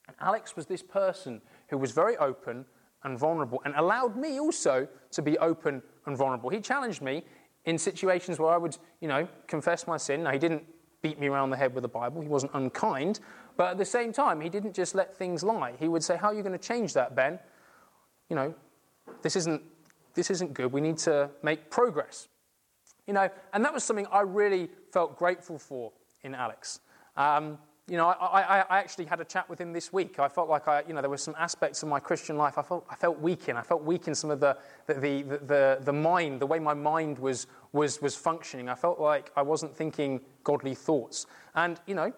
And 0.07 0.15
Alex 0.19 0.55
was 0.55 0.65
this 0.65 0.81
person 0.81 1.41
who 1.67 1.77
was 1.77 1.91
very 1.91 2.17
open 2.17 2.65
and 3.03 3.17
vulnerable 3.17 3.61
and 3.65 3.73
allowed 3.75 4.15
me 4.15 4.39
also 4.39 4.87
to 5.11 5.21
be 5.21 5.37
open 5.39 5.81
and 6.05 6.15
vulnerable. 6.15 6.49
He 6.49 6.59
challenged 6.59 7.01
me 7.01 7.23
in 7.65 7.77
situations 7.77 8.39
where 8.39 8.51
I 8.51 8.57
would, 8.57 8.77
you 8.99 9.07
know, 9.07 9.27
confess 9.47 9.87
my 9.87 9.97
sin. 9.97 10.23
Now, 10.23 10.31
he 10.31 10.39
didn't 10.39 10.63
beat 11.01 11.19
me 11.19 11.27
around 11.27 11.49
the 11.49 11.57
head 11.57 11.73
with 11.73 11.81
the 11.81 11.87
Bible, 11.89 12.21
he 12.21 12.27
wasn't 12.27 12.51
unkind, 12.53 13.19
but 13.57 13.71
at 13.71 13.77
the 13.77 13.85
same 13.85 14.13
time, 14.13 14.39
he 14.39 14.49
didn't 14.49 14.73
just 14.73 14.95
let 14.95 15.15
things 15.15 15.43
lie. 15.43 15.73
He 15.79 15.87
would 15.87 16.03
say, 16.03 16.17
How 16.17 16.27
are 16.27 16.33
you 16.33 16.43
going 16.43 16.57
to 16.57 16.67
change 16.67 16.93
that, 16.93 17.15
Ben? 17.15 17.39
You 18.29 18.35
know, 18.35 18.55
this 19.21 19.35
isn't, 19.35 19.61
this 20.13 20.29
isn't 20.29 20.53
good. 20.53 20.71
We 20.71 20.81
need 20.81 20.97
to 20.99 21.29
make 21.43 21.69
progress. 21.69 22.27
You 23.07 23.13
know, 23.13 23.29
and 23.53 23.65
that 23.65 23.73
was 23.73 23.83
something 23.83 24.07
I 24.11 24.21
really 24.21 24.69
felt 24.93 25.17
grateful 25.17 25.57
for 25.57 25.91
in 26.23 26.35
Alex. 26.35 26.79
Um, 27.17 27.57
you 27.87 27.97
know, 27.97 28.07
I, 28.07 28.41
I, 28.41 28.59
I, 28.69 28.79
actually 28.79 29.05
had 29.05 29.19
a 29.19 29.25
chat 29.25 29.49
with 29.49 29.59
him 29.59 29.73
this 29.73 29.91
week. 29.91 30.19
I 30.19 30.29
felt 30.29 30.47
like 30.49 30.67
I, 30.67 30.83
you 30.87 30.93
know, 30.93 31.01
there 31.01 31.09
were 31.09 31.17
some 31.17 31.35
aspects 31.37 31.83
of 31.83 31.89
my 31.89 31.99
Christian 31.99 32.37
life 32.37 32.57
I 32.57 32.61
felt, 32.61 32.85
I 32.89 32.95
felt 32.95 33.19
weak 33.19 33.49
in. 33.49 33.57
I 33.57 33.63
felt 33.63 33.83
weak 33.83 34.07
in 34.07 34.15
some 34.15 34.29
of 34.29 34.39
the, 34.39 34.57
the, 34.87 34.93
the, 34.93 35.23
the, 35.45 35.79
the 35.81 35.93
mind, 35.93 36.39
the 36.39 36.45
way 36.45 36.59
my 36.59 36.73
mind 36.73 37.19
was, 37.19 37.47
was, 37.73 38.01
was 38.01 38.15
functioning. 38.15 38.69
I 38.69 38.75
felt 38.75 38.99
like 38.99 39.31
I 39.35 39.41
wasn't 39.41 39.75
thinking 39.75 40.21
godly 40.43 40.75
thoughts. 40.75 41.25
And, 41.55 41.81
you 41.87 41.95
know, 41.95 42.13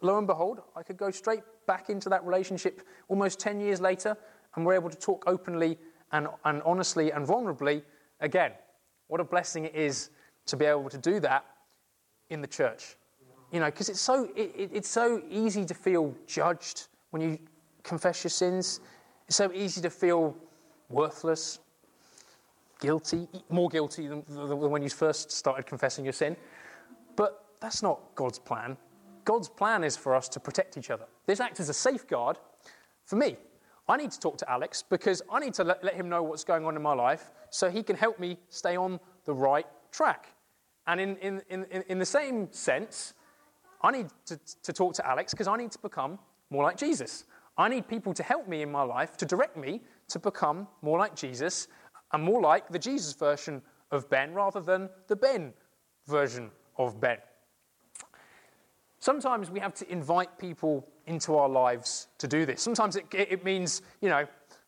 lo 0.00 0.18
and 0.18 0.26
behold, 0.26 0.60
I 0.76 0.82
could 0.82 0.96
go 0.96 1.10
straight 1.10 1.42
back 1.66 1.90
into 1.90 2.08
that 2.08 2.24
relationship 2.24 2.82
almost 3.08 3.40
10 3.40 3.60
years 3.60 3.80
later, 3.80 4.16
and 4.54 4.64
we're 4.64 4.74
able 4.74 4.90
to 4.90 4.98
talk 4.98 5.24
openly 5.26 5.78
and, 6.12 6.28
and 6.44 6.62
honestly 6.62 7.12
and 7.12 7.26
vulnerably 7.26 7.82
again. 8.20 8.52
What 9.08 9.20
a 9.20 9.24
blessing 9.24 9.64
it 9.64 9.74
is 9.74 10.10
to 10.46 10.56
be 10.56 10.64
able 10.64 10.88
to 10.88 10.98
do 10.98 11.20
that 11.20 11.44
in 12.30 12.40
the 12.40 12.46
church. 12.46 12.96
You 13.52 13.60
know, 13.60 13.66
because 13.66 13.88
it's 13.88 14.00
so, 14.00 14.28
it, 14.36 14.70
it's 14.72 14.88
so 14.88 15.22
easy 15.28 15.64
to 15.64 15.74
feel 15.74 16.14
judged 16.26 16.88
when 17.10 17.20
you 17.22 17.38
confess 17.82 18.22
your 18.22 18.30
sins. 18.30 18.80
It's 19.26 19.36
so 19.36 19.52
easy 19.52 19.80
to 19.80 19.90
feel 19.90 20.36
worthless, 20.88 21.58
guilty, 22.80 23.28
more 23.48 23.68
guilty 23.68 24.06
than, 24.06 24.24
than 24.28 24.58
when 24.58 24.82
you 24.82 24.90
first 24.90 25.32
started 25.32 25.66
confessing 25.66 26.04
your 26.04 26.12
sin. 26.12 26.36
But 27.16 27.44
that's 27.60 27.82
not 27.82 28.00
God's 28.14 28.38
plan. 28.38 28.76
God's 29.24 29.48
plan 29.48 29.84
is 29.84 29.96
for 29.96 30.14
us 30.14 30.28
to 30.30 30.40
protect 30.40 30.76
each 30.76 30.90
other. 30.90 31.04
This 31.26 31.40
acts 31.40 31.60
as 31.60 31.68
a 31.68 31.74
safeguard 31.74 32.38
for 33.04 33.16
me. 33.16 33.36
I 33.88 33.96
need 33.96 34.12
to 34.12 34.20
talk 34.20 34.38
to 34.38 34.50
Alex 34.50 34.84
because 34.88 35.20
I 35.30 35.40
need 35.40 35.54
to 35.54 35.64
let, 35.64 35.82
let 35.82 35.94
him 35.94 36.08
know 36.08 36.22
what's 36.22 36.44
going 36.44 36.64
on 36.64 36.76
in 36.76 36.82
my 36.82 36.94
life 36.94 37.30
so 37.50 37.68
he 37.68 37.82
can 37.82 37.96
help 37.96 38.20
me 38.20 38.38
stay 38.48 38.76
on 38.76 39.00
the 39.24 39.34
right 39.34 39.66
track. 39.90 40.28
And 40.86 41.00
in, 41.00 41.16
in, 41.16 41.42
in, 41.50 41.64
in 41.88 41.98
the 41.98 42.06
same 42.06 42.52
sense, 42.52 43.14
I 43.82 43.90
need 43.90 44.08
to, 44.26 44.38
to 44.62 44.72
talk 44.72 44.94
to 44.94 45.08
Alex 45.08 45.32
because 45.32 45.48
I 45.48 45.56
need 45.56 45.70
to 45.72 45.78
become 45.78 46.18
more 46.50 46.62
like 46.62 46.76
Jesus. 46.76 47.24
I 47.56 47.68
need 47.68 47.88
people 47.88 48.14
to 48.14 48.22
help 48.22 48.48
me 48.48 48.62
in 48.62 48.70
my 48.70 48.82
life, 48.82 49.16
to 49.18 49.26
direct 49.26 49.56
me 49.56 49.82
to 50.08 50.18
become 50.18 50.66
more 50.82 50.98
like 50.98 51.14
Jesus 51.14 51.68
and 52.12 52.22
more 52.22 52.40
like 52.40 52.68
the 52.68 52.78
Jesus 52.78 53.14
version 53.14 53.62
of 53.90 54.08
Ben 54.08 54.32
rather 54.32 54.60
than 54.60 54.88
the 55.08 55.16
Ben 55.16 55.52
version 56.06 56.50
of 56.76 57.00
Ben. 57.00 57.18
Sometimes 58.98 59.50
we 59.50 59.60
have 59.60 59.74
to 59.74 59.90
invite 59.90 60.38
people 60.38 60.86
into 61.06 61.36
our 61.36 61.48
lives 61.48 62.08
to 62.18 62.28
do 62.28 62.44
this. 62.44 62.60
Sometimes 62.60 62.96
it, 62.96 63.06
it 63.12 63.44
means, 63.44 63.82
you 64.00 64.08
know, 64.08 64.26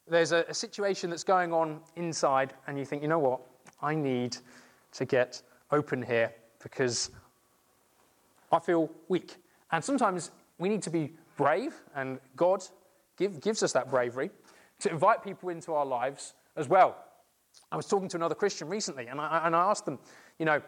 there's 0.09 0.33
a, 0.33 0.45
a 0.49 0.54
situation 0.54 1.11
that's 1.11 1.25
going 1.25 1.52
on 1.52 1.81
inside, 1.97 2.54
and 2.66 2.78
you 2.78 2.85
think, 2.85 3.02
you 3.02 3.09
know 3.09 3.19
what, 3.19 3.40
I 3.81 3.95
need 3.95 4.37
to 4.92 5.04
get 5.04 5.42
open 5.71 6.02
here 6.02 6.33
because 6.62 7.11
I 8.52 8.59
feel 8.59 8.90
weak. 9.09 9.37
And 9.71 9.82
sometimes 9.82 10.30
we 10.59 10.68
need 10.68 10.82
to 10.82 10.90
be 10.90 11.14
brave, 11.37 11.75
and 11.94 12.21
God 12.37 12.62
give, 13.16 13.40
gives 13.40 13.62
us 13.62 13.73
that 13.73 13.90
bravery 13.90 14.30
to 14.80 14.90
invite 14.90 15.25
people 15.25 15.49
into 15.49 15.73
our 15.73 15.87
lives 15.87 16.35
as 16.56 16.68
well. 16.68 16.97
I 17.71 17.76
was 17.76 17.87
talking 17.87 18.09
to 18.09 18.16
another 18.16 18.35
Christian 18.35 18.68
recently, 18.68 19.06
and 19.06 19.21
I, 19.21 19.42
and 19.47 19.56
I 19.56 19.71
asked 19.71 19.87
them, 19.87 19.99
you 20.38 20.44
know, 20.44 20.61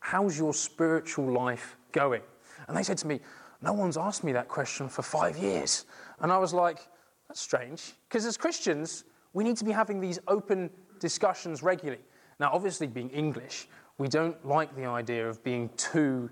how's 0.00 0.38
your 0.38 0.54
spiritual 0.54 1.32
life 1.32 1.76
going? 1.92 2.22
And 2.68 2.76
they 2.76 2.82
said 2.82 2.98
to 2.98 3.06
me, 3.06 3.20
no 3.62 3.72
one's 3.72 3.96
asked 3.96 4.22
me 4.22 4.32
that 4.32 4.48
question 4.48 4.88
for 4.88 5.02
five 5.02 5.36
years. 5.36 5.86
And 6.20 6.30
I 6.30 6.38
was 6.38 6.52
like, 6.52 6.86
that's 7.28 7.40
strange. 7.40 7.92
Because 8.08 8.26
as 8.26 8.36
Christians, 8.36 9.04
we 9.32 9.42
need 9.42 9.56
to 9.56 9.64
be 9.64 9.72
having 9.72 10.00
these 10.00 10.18
open 10.28 10.70
discussions 11.00 11.62
regularly. 11.62 12.02
Now, 12.38 12.50
obviously, 12.52 12.86
being 12.86 13.10
English, 13.10 13.68
we 13.98 14.08
don't 14.08 14.44
like 14.46 14.74
the 14.76 14.84
idea 14.84 15.28
of 15.28 15.42
being 15.42 15.70
too 15.76 16.30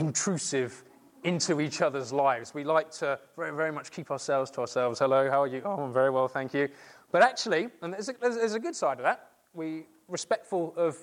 intrusive 0.00 0.82
into 1.24 1.60
each 1.60 1.82
other's 1.82 2.10
lives. 2.10 2.54
We 2.54 2.64
like 2.64 2.90
to 2.92 3.18
very, 3.36 3.54
very 3.54 3.70
much 3.70 3.90
keep 3.90 4.10
ourselves 4.10 4.50
to 4.52 4.62
ourselves. 4.62 4.98
Hello, 4.98 5.30
how 5.30 5.42
are 5.42 5.46
you? 5.46 5.60
Oh, 5.62 5.82
I'm 5.82 5.92
very 5.92 6.08
well, 6.08 6.26
thank 6.26 6.54
you. 6.54 6.68
But 7.12 7.22
actually, 7.22 7.68
and 7.82 7.92
there's 7.92 8.08
a, 8.08 8.14
there's 8.18 8.54
a 8.54 8.58
good 8.58 8.74
side 8.74 8.96
of 8.96 9.04
that, 9.04 9.28
we 9.52 9.84
respectful 10.08 10.72
of 10.76 10.96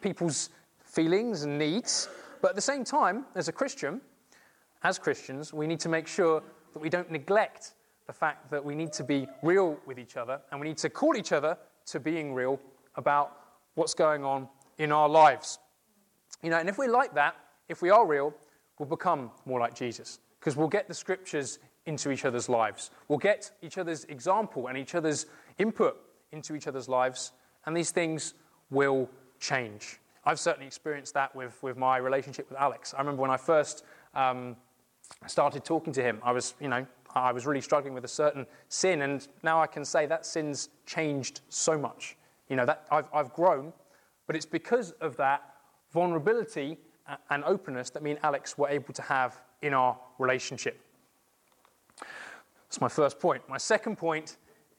people's 0.00 0.50
feelings 0.84 1.44
and 1.44 1.56
needs. 1.56 2.08
But 2.40 2.50
at 2.50 2.54
the 2.56 2.62
same 2.62 2.82
time, 2.82 3.26
as 3.36 3.46
a 3.46 3.52
Christian, 3.52 4.00
as 4.82 4.98
Christians, 4.98 5.52
we 5.52 5.68
need 5.68 5.78
to 5.80 5.88
make 5.88 6.08
sure 6.08 6.42
that 6.72 6.80
we 6.80 6.88
don't 6.88 7.10
neglect 7.12 7.74
the 8.08 8.12
fact 8.12 8.50
that 8.50 8.64
we 8.64 8.74
need 8.74 8.92
to 8.94 9.04
be 9.04 9.28
real 9.44 9.78
with 9.86 10.00
each 10.00 10.16
other 10.16 10.40
and 10.50 10.60
we 10.60 10.66
need 10.66 10.78
to 10.78 10.90
call 10.90 11.16
each 11.16 11.30
other 11.30 11.56
to 11.86 12.00
being 12.00 12.34
real 12.34 12.58
about 12.96 13.36
what's 13.74 13.94
going 13.94 14.24
on 14.24 14.48
in 14.78 14.90
our 14.90 15.08
lives. 15.08 15.60
You 16.42 16.50
know, 16.50 16.58
and 16.58 16.68
if 16.68 16.76
we're 16.76 16.90
like 16.90 17.14
that, 17.14 17.36
if 17.68 17.82
we 17.82 17.90
are 17.90 18.06
real, 18.06 18.34
we'll 18.78 18.88
become 18.88 19.30
more 19.46 19.60
like 19.60 19.74
Jesus 19.74 20.20
because 20.38 20.56
we'll 20.56 20.68
get 20.68 20.88
the 20.88 20.94
scriptures 20.94 21.58
into 21.86 22.10
each 22.10 22.24
other's 22.24 22.48
lives. 22.48 22.90
We'll 23.08 23.18
get 23.18 23.50
each 23.62 23.78
other's 23.78 24.04
example 24.04 24.68
and 24.68 24.78
each 24.78 24.94
other's 24.94 25.26
input 25.58 25.96
into 26.32 26.54
each 26.54 26.66
other's 26.66 26.88
lives, 26.88 27.32
and 27.66 27.76
these 27.76 27.90
things 27.90 28.34
will 28.70 29.08
change. 29.38 30.00
I've 30.24 30.40
certainly 30.40 30.66
experienced 30.66 31.14
that 31.14 31.34
with, 31.34 31.60
with 31.62 31.76
my 31.76 31.96
relationship 31.96 32.48
with 32.48 32.58
Alex. 32.58 32.94
I 32.94 32.98
remember 32.98 33.22
when 33.22 33.30
I 33.30 33.36
first 33.36 33.84
um, 34.14 34.56
started 35.26 35.64
talking 35.64 35.92
to 35.94 36.02
him, 36.02 36.20
I 36.22 36.32
was, 36.32 36.54
you 36.60 36.68
know, 36.68 36.86
I 37.14 37.32
was 37.32 37.44
really 37.44 37.60
struggling 37.60 37.92
with 37.92 38.04
a 38.04 38.08
certain 38.08 38.46
sin, 38.68 39.02
and 39.02 39.26
now 39.42 39.60
I 39.60 39.66
can 39.66 39.84
say 39.84 40.06
that 40.06 40.24
sin's 40.24 40.70
changed 40.86 41.40
so 41.48 41.76
much. 41.76 42.16
You 42.48 42.56
know, 42.56 42.66
that 42.66 42.86
I've, 42.90 43.06
I've 43.12 43.32
grown, 43.32 43.72
but 44.26 44.36
it's 44.36 44.46
because 44.46 44.92
of 44.92 45.16
that 45.16 45.42
vulnerability 45.92 46.78
and 47.30 47.44
openness 47.44 47.90
that 47.90 48.02
me 48.02 48.12
and 48.12 48.20
Alex 48.22 48.56
were 48.56 48.68
able 48.68 48.92
to 48.94 49.02
have 49.02 49.40
in 49.62 49.74
our 49.74 49.98
relationship. 50.18 50.80
That's 52.64 52.80
my 52.80 52.88
first 52.88 53.20
point. 53.20 53.42
My 53.48 53.58
second 53.58 53.96
point 53.96 54.36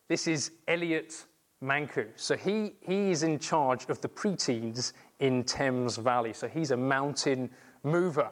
this 0.10 0.28
is 0.28 0.52
Elliot 0.68 1.26
Manku. 1.64 2.08
So 2.16 2.36
he, 2.36 2.74
he 2.82 3.12
is 3.12 3.24
in 3.24 3.40
charge 3.40 3.86
of 3.90 4.02
the 4.02 4.10
preteens 4.10 4.94
in 5.20 5.44
Thames 5.44 5.98
Valley. 5.98 6.34
So 6.34 6.48
he's 6.48 6.72
a 6.72 6.78
mountain 6.78 7.50
mover. 7.84 8.30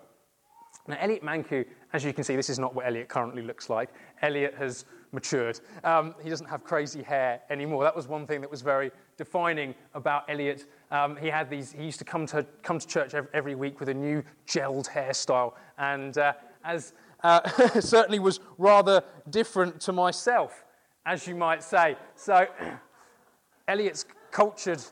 Now, 0.88 0.98
Elliot 1.00 1.24
Manku, 1.24 1.65
as 1.93 2.03
you 2.03 2.13
can 2.13 2.24
see, 2.24 2.36
this 2.36 2.50
is 2.50 2.60
not 2.60 2.75
what 2.75 2.86
Elliot 2.86 3.08
currently 3.08 3.41
looks 3.41 3.70
like. 3.70 3.89
Elliot 4.22 4.55
has 4.58 4.86
matured. 5.12 5.60
Um, 5.84 6.15
he 6.22 6.29
doesn't 6.29 6.48
have 6.48 6.63
crazy 6.63 7.03
hair 7.03 7.41
anymore. 7.50 7.84
That 7.84 7.96
was 7.96 8.08
one 8.08 8.27
thing 8.27 8.41
that 8.41 8.51
was 8.51 8.62
very 8.62 8.91
defining 9.17 9.75
about 9.93 10.29
Elliot. 10.29 10.65
Um, 10.92 11.16
he 11.16 11.28
had 11.28 11.50
these. 11.50 11.72
He 11.72 11.86
used 11.86 12.00
to 12.00 12.06
come 12.06 12.26
to 12.28 12.46
come 12.64 12.78
to 12.78 12.88
church 12.88 13.14
every, 13.14 13.30
every 13.34 13.56
week 13.56 13.80
with 13.80 13.90
a 13.90 13.94
new 13.94 14.24
gelled 14.46 14.90
hairstyle, 14.90 15.54
and 15.78 16.18
uh, 16.18 16.34
as 16.66 16.94
uh, 17.24 17.48
certainly 17.80 18.20
was 18.20 18.42
rather 18.58 19.04
different 19.30 19.80
to 19.82 19.94
myself, 19.94 20.66
as 21.06 21.26
you 21.28 21.36
might 21.36 21.64
say. 21.64 21.96
So, 22.16 22.46
Elliot's 23.68 24.06
cultured 24.32 24.84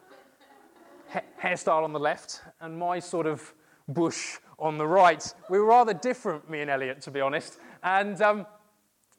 ha- 1.09 1.21
hairstyle 1.41 1.83
on 1.83 1.91
the 1.91 1.99
left, 1.99 2.41
and 2.61 2.77
my 2.77 2.99
sort 2.99 3.27
of 3.27 3.53
bush 3.89 4.37
on 4.57 4.77
the 4.77 4.87
right. 4.87 5.33
We 5.49 5.59
were 5.59 5.65
rather 5.65 5.93
different, 5.93 6.49
me 6.49 6.61
and 6.61 6.69
Elliot, 6.69 7.01
to 7.01 7.11
be 7.11 7.21
honest. 7.21 7.59
And 7.83 8.21
um, 8.21 8.45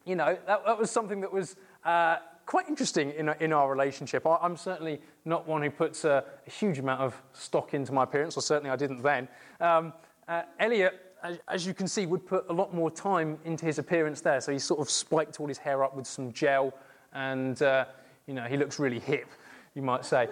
you 0.05 0.17
know, 0.17 0.39
that, 0.47 0.65
that 0.65 0.79
was 0.79 0.91
something 0.91 1.21
that 1.21 1.33
was 1.33 1.57
uh, 1.85 2.17
quite 2.51 2.69
interesting 2.69 3.13
in, 3.13 3.29
in 3.39 3.53
our 3.53 3.71
relationship. 3.71 4.27
I, 4.27 4.45
am 4.45 4.57
certainly 4.57 5.01
not 5.25 5.47
one 5.47 5.63
who 5.63 5.71
puts 5.71 6.05
a, 6.05 6.25
a, 6.45 6.51
huge 6.51 6.81
amount 6.81 7.01
of 7.01 7.15
stock 7.33 7.75
into 7.75 7.93
my 7.93 8.03
appearance, 8.03 8.37
or 8.37 8.41
certainly 8.41 8.71
I 8.71 8.75
didn't 8.75 9.03
then. 9.03 9.29
Um, 9.61 9.93
uh, 10.27 10.43
Elliot, 10.59 11.15
as, 11.23 11.39
as, 11.47 11.65
you 11.65 11.75
can 11.75 11.87
see, 11.87 12.07
would 12.07 12.27
put 12.27 12.47
a 12.49 12.53
lot 12.53 12.75
more 12.75 12.91
time 12.91 13.39
into 13.45 13.67
his 13.67 13.79
appearance 13.79 14.21
there. 14.21 14.41
So 14.41 14.51
he 14.51 14.59
sort 14.59 14.81
of 14.81 14.91
spiked 14.91 15.39
all 15.39 15.47
his 15.47 15.59
hair 15.59 15.85
up 15.85 15.95
with 15.95 16.09
some 16.09 16.33
gel, 16.33 16.75
and, 17.13 17.63
uh, 17.63 17.85
you 18.27 18.35
know, 18.35 18.47
he 18.47 18.57
looks 18.57 18.81
really 18.81 18.99
hip, 18.99 19.29
you 19.77 19.83
might 19.83 20.05
say. 20.05 20.27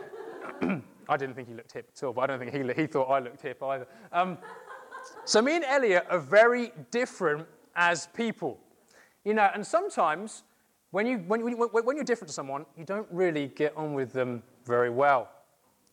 I 1.08 1.16
didn't 1.16 1.36
think 1.36 1.46
he 1.46 1.54
looked 1.54 1.72
hip 1.72 1.88
at 1.96 2.02
all, 2.02 2.12
but 2.14 2.22
I 2.22 2.26
don't 2.26 2.40
think 2.40 2.52
he, 2.52 2.82
he 2.82 2.88
thought 2.88 3.04
I 3.04 3.20
looked 3.20 3.42
hip 3.42 3.62
either. 3.62 3.86
Um, 4.12 4.38
so 5.24 5.40
me 5.40 5.54
and 5.54 5.64
Elliot 5.64 6.04
are 6.10 6.18
very 6.18 6.72
different 6.90 7.46
as 7.76 8.08
people. 8.08 8.58
You 9.24 9.34
know, 9.34 9.48
and 9.54 9.64
sometimes 9.64 10.42
when, 10.90 11.06
you, 11.06 11.18
when, 11.18 11.42
when 11.42 11.96
you're 11.96 12.04
different 12.04 12.28
to 12.28 12.34
someone, 12.34 12.64
you 12.76 12.84
don't 12.84 13.06
really 13.10 13.48
get 13.48 13.76
on 13.76 13.94
with 13.94 14.12
them 14.12 14.42
very 14.64 14.90
well. 14.90 15.28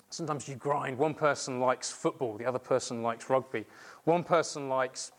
Sometimes 0.09 0.47
you 0.47 0.55
grind. 0.55 0.97
One 0.97 1.13
person 1.13 1.59
likes 1.59 1.91
football, 1.91 2.37
the 2.37 2.45
other 2.45 2.59
person 2.59 3.03
likes 3.03 3.29
rugby. 3.29 3.65
One 4.05 4.23
person 4.23 4.69
likes, 4.69 5.11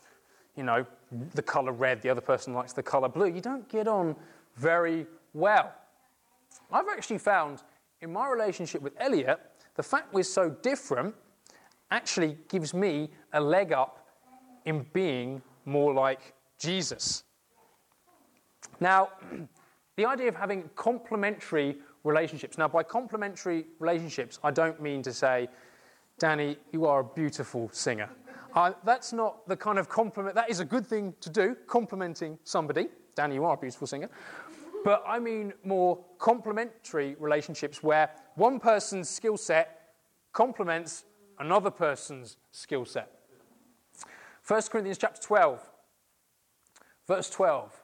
you 0.55 0.63
know, 0.63 0.85
the 1.35 1.41
colour 1.41 1.71
red, 1.71 2.01
the 2.01 2.09
other 2.09 2.21
person 2.21 2.53
likes 2.53 2.73
the 2.73 2.83
colour 2.83 3.09
blue. 3.09 3.27
You 3.27 3.41
don't 3.41 3.67
get 3.69 3.87
on 3.87 4.15
very 4.55 5.05
well. 5.33 5.73
I've 6.71 6.87
actually 6.89 7.19
found 7.19 7.61
in 8.01 8.11
my 8.11 8.29
relationship 8.29 8.81
with 8.81 8.93
Elliot, 8.99 9.39
the 9.75 9.83
fact 9.83 10.13
we're 10.13 10.23
so 10.23 10.49
different 10.49 11.13
actually 11.91 12.37
gives 12.49 12.73
me 12.73 13.09
a 13.33 13.39
leg 13.39 13.71
up 13.71 14.07
in 14.65 14.85
being 14.93 15.41
more 15.65 15.93
like 15.93 16.33
Jesus. 16.59 17.23
Now, 18.79 19.09
the 19.97 20.05
idea 20.05 20.29
of 20.29 20.35
having 20.35 20.69
complementary 20.75 21.77
relationships. 22.03 22.57
Now, 22.57 22.67
by 22.67 22.83
complementary 22.83 23.65
relationships, 23.79 24.39
I 24.43 24.51
don't 24.51 24.81
mean 24.81 25.01
to 25.03 25.11
say, 25.11 25.49
Danny, 26.19 26.57
you 26.71 26.85
are 26.85 27.01
a 27.01 27.03
beautiful 27.03 27.69
singer. 27.73 28.09
Uh, 28.55 28.71
that's 28.85 29.11
not 29.11 29.47
the 29.47 29.57
kind 29.57 29.77
of 29.77 29.89
compliment, 29.89 30.35
that 30.35 30.49
is 30.49 30.61
a 30.61 30.65
good 30.65 30.87
thing 30.87 31.13
to 31.19 31.29
do, 31.29 31.55
complimenting 31.67 32.39
somebody. 32.43 32.87
Danny, 33.15 33.35
you 33.35 33.43
are 33.43 33.55
a 33.55 33.57
beautiful 33.57 33.87
singer. 33.87 34.09
But 34.83 35.03
I 35.05 35.19
mean 35.19 35.51
more 35.63 35.99
complementary 36.17 37.15
relationships 37.19 37.83
where 37.83 38.09
one 38.35 38.59
person's 38.59 39.09
skill 39.09 39.35
set 39.35 39.93
complements 40.31 41.03
another 41.39 41.71
person's 41.71 42.37
skill 42.51 42.85
set. 42.85 43.11
1 44.47 44.61
Corinthians 44.71 44.97
chapter 44.97 45.21
12, 45.21 45.69
verse 47.07 47.29
12. 47.29 47.83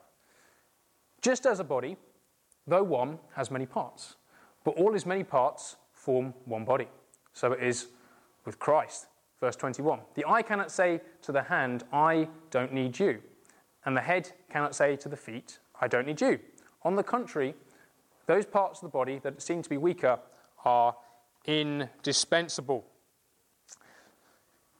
Just 1.24 1.46
as 1.46 1.62
a 1.62 1.64
body, 1.64 1.96
though 2.68 2.84
one, 2.84 3.18
has 3.36 3.50
many 3.50 3.66
parts, 3.66 4.18
but 4.66 4.76
all 4.76 4.92
his 4.92 5.06
many 5.06 5.24
parts 5.24 5.78
form 5.94 6.34
one 6.44 6.66
body. 6.66 6.88
So 7.32 7.54
it 7.54 7.64
is 7.64 7.88
with 8.46 8.60
Christ. 8.60 9.08
Verse 9.40 9.56
21. 9.56 10.00
The 10.16 10.28
eye 10.28 10.42
cannot 10.42 10.70
say 10.70 11.02
to 11.22 11.32
the 11.32 11.44
hand, 11.44 11.86
I 11.94 12.28
don't 12.52 12.74
need 12.74 13.00
you. 13.00 13.22
And 13.86 13.96
the 13.96 14.02
head 14.02 14.32
cannot 14.50 14.76
say 14.76 14.98
to 14.98 15.10
the 15.10 15.18
feet, 15.18 15.60
I 15.80 15.88
don't 15.88 16.06
need 16.06 16.20
you. 16.20 16.40
On 16.84 16.96
the 16.96 17.04
contrary, 17.04 17.56
those 18.26 18.46
parts 18.46 18.80
of 18.80 18.90
the 18.90 18.94
body 18.94 19.20
that 19.24 19.42
seem 19.42 19.62
to 19.62 19.70
be 19.70 19.78
weaker 19.78 20.20
are 20.66 20.96
indispensable. 21.46 22.86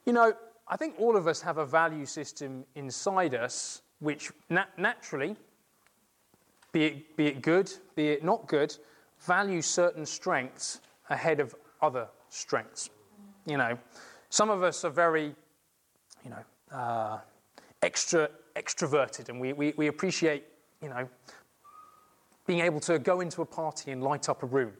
You 0.06 0.14
know, 0.14 0.34
I 0.68 0.76
think 0.76 0.96
all 1.00 1.16
of 1.16 1.28
us 1.28 1.42
have 1.42 1.58
a 1.58 1.66
value 1.66 2.06
system 2.06 2.66
inside 2.76 3.34
us 3.34 3.82
which 4.00 4.32
nat- 4.50 4.78
naturally, 4.78 5.38
be 6.74 6.86
it, 6.86 7.16
be 7.16 7.28
it 7.28 7.42
good, 7.42 7.72
be 7.96 8.10
it 8.10 8.24
not 8.24 8.48
good, 8.48 8.76
value 9.20 9.62
certain 9.62 10.06
strengths 10.06 10.82
ahead 11.10 11.40
of 11.40 11.56
other 11.82 12.08
strengths. 12.30 12.90
You 13.46 13.58
know, 13.58 13.78
some 14.30 14.50
of 14.50 14.64
us 14.64 14.84
are 14.84 14.90
very, 14.90 15.34
you 16.26 16.32
know, 16.32 16.78
uh, 16.78 17.20
extra 17.82 18.30
extroverted, 18.56 19.30
and 19.30 19.40
we, 19.40 19.54
we, 19.54 19.74
we 19.78 19.88
appreciate, 19.88 20.44
you 20.82 20.90
know, 20.90 21.08
being 22.46 22.60
able 22.60 22.80
to 22.82 23.00
go 23.00 23.22
into 23.22 23.42
a 23.42 23.46
party 23.46 23.92
and 23.92 24.04
light 24.04 24.28
up 24.28 24.44
a 24.44 24.46
room 24.46 24.74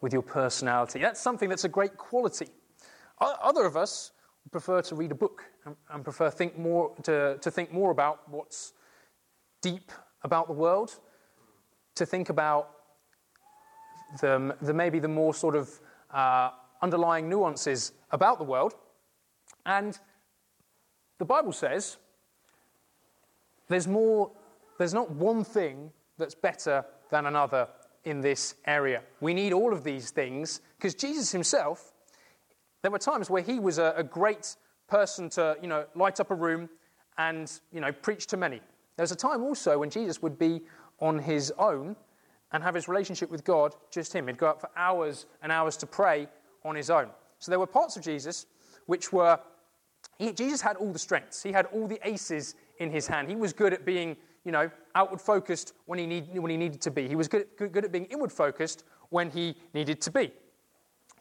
with 0.00 0.12
your 0.12 0.22
personality. 0.22 0.98
That's 0.98 1.20
something 1.20 1.48
that's 1.48 1.64
a 1.64 1.68
great 1.68 1.96
quality. 1.96 2.48
Other 3.20 3.64
of 3.64 3.76
us 3.76 4.12
prefer 4.50 4.82
to 4.82 4.94
read 4.94 5.10
a 5.10 5.14
book 5.14 5.44
and, 5.64 5.76
and 5.90 6.04
prefer 6.04 6.30
think 6.30 6.58
more, 6.58 6.92
to, 7.04 7.38
to 7.40 7.50
think 7.50 7.72
more 7.72 7.90
about 7.90 8.28
what's 8.28 8.72
deep 9.62 9.90
about 10.22 10.46
the 10.46 10.52
world, 10.52 10.98
to 11.94 12.06
think 12.06 12.28
about 12.28 12.70
the, 14.20 14.56
the 14.62 14.74
maybe 14.74 14.98
the 14.98 15.08
more 15.08 15.34
sort 15.34 15.54
of 15.56 15.80
uh, 16.12 16.50
underlying 16.82 17.28
nuances 17.28 17.92
about 18.10 18.38
the 18.38 18.44
world. 18.44 18.74
And 19.64 19.98
the 21.18 21.24
Bible 21.24 21.52
says 21.52 21.96
there's 23.68 23.88
more, 23.88 24.30
there's 24.78 24.94
not 24.94 25.10
one 25.10 25.44
thing 25.44 25.90
that's 26.18 26.34
better 26.34 26.84
than 27.10 27.26
another 27.26 27.68
in 28.04 28.20
this 28.20 28.54
area. 28.66 29.02
We 29.20 29.34
need 29.34 29.52
all 29.52 29.72
of 29.72 29.82
these 29.82 30.10
things 30.10 30.60
because 30.78 30.94
Jesus 30.94 31.32
himself, 31.32 31.92
there 32.82 32.90
were 32.90 32.98
times 32.98 33.28
where 33.28 33.42
he 33.42 33.58
was 33.58 33.78
a, 33.78 33.94
a, 33.96 34.04
great 34.04 34.56
person 34.88 35.28
to, 35.30 35.56
you 35.60 35.66
know, 35.66 35.86
light 35.96 36.20
up 36.20 36.30
a 36.30 36.34
room 36.34 36.68
and, 37.18 37.50
you 37.72 37.80
know, 37.80 37.90
preach 37.90 38.28
to 38.28 38.36
many. 38.36 38.60
There 38.96 39.02
was 39.02 39.12
a 39.12 39.16
time 39.16 39.42
also 39.42 39.78
when 39.78 39.90
Jesus 39.90 40.22
would 40.22 40.38
be 40.38 40.62
on 41.00 41.18
his 41.18 41.52
own 41.58 41.96
and 42.52 42.62
have 42.62 42.74
his 42.74 42.88
relationship 42.88 43.30
with 43.30 43.44
God, 43.44 43.74
just 43.90 44.12
him. 44.12 44.26
He'd 44.26 44.38
go 44.38 44.48
out 44.48 44.60
for 44.60 44.70
hours 44.76 45.26
and 45.42 45.52
hours 45.52 45.76
to 45.78 45.86
pray 45.86 46.28
on 46.64 46.74
his 46.74 46.90
own. 46.90 47.08
So 47.38 47.50
there 47.50 47.58
were 47.58 47.66
parts 47.66 47.96
of 47.96 48.02
Jesus 48.02 48.46
which 48.86 49.12
were, 49.12 49.38
he, 50.18 50.32
Jesus 50.32 50.60
had 50.60 50.76
all 50.76 50.92
the 50.92 50.98
strengths. 50.98 51.42
He 51.42 51.52
had 51.52 51.66
all 51.66 51.86
the 51.86 52.00
aces 52.04 52.54
in 52.78 52.90
his 52.90 53.06
hand. 53.06 53.28
He 53.28 53.36
was 53.36 53.52
good 53.52 53.72
at 53.72 53.84
being 53.84 54.16
you 54.44 54.52
know, 54.52 54.70
outward 54.94 55.20
focused 55.20 55.74
when 55.86 55.98
he, 55.98 56.06
need, 56.06 56.38
when 56.38 56.50
he 56.50 56.56
needed 56.56 56.80
to 56.82 56.90
be. 56.90 57.08
He 57.08 57.16
was 57.16 57.26
good, 57.26 57.48
good, 57.58 57.72
good 57.72 57.84
at 57.84 57.92
being 57.92 58.06
inward 58.06 58.32
focused 58.32 58.84
when 59.10 59.28
he 59.28 59.56
needed 59.74 60.00
to 60.02 60.10
be. 60.10 60.32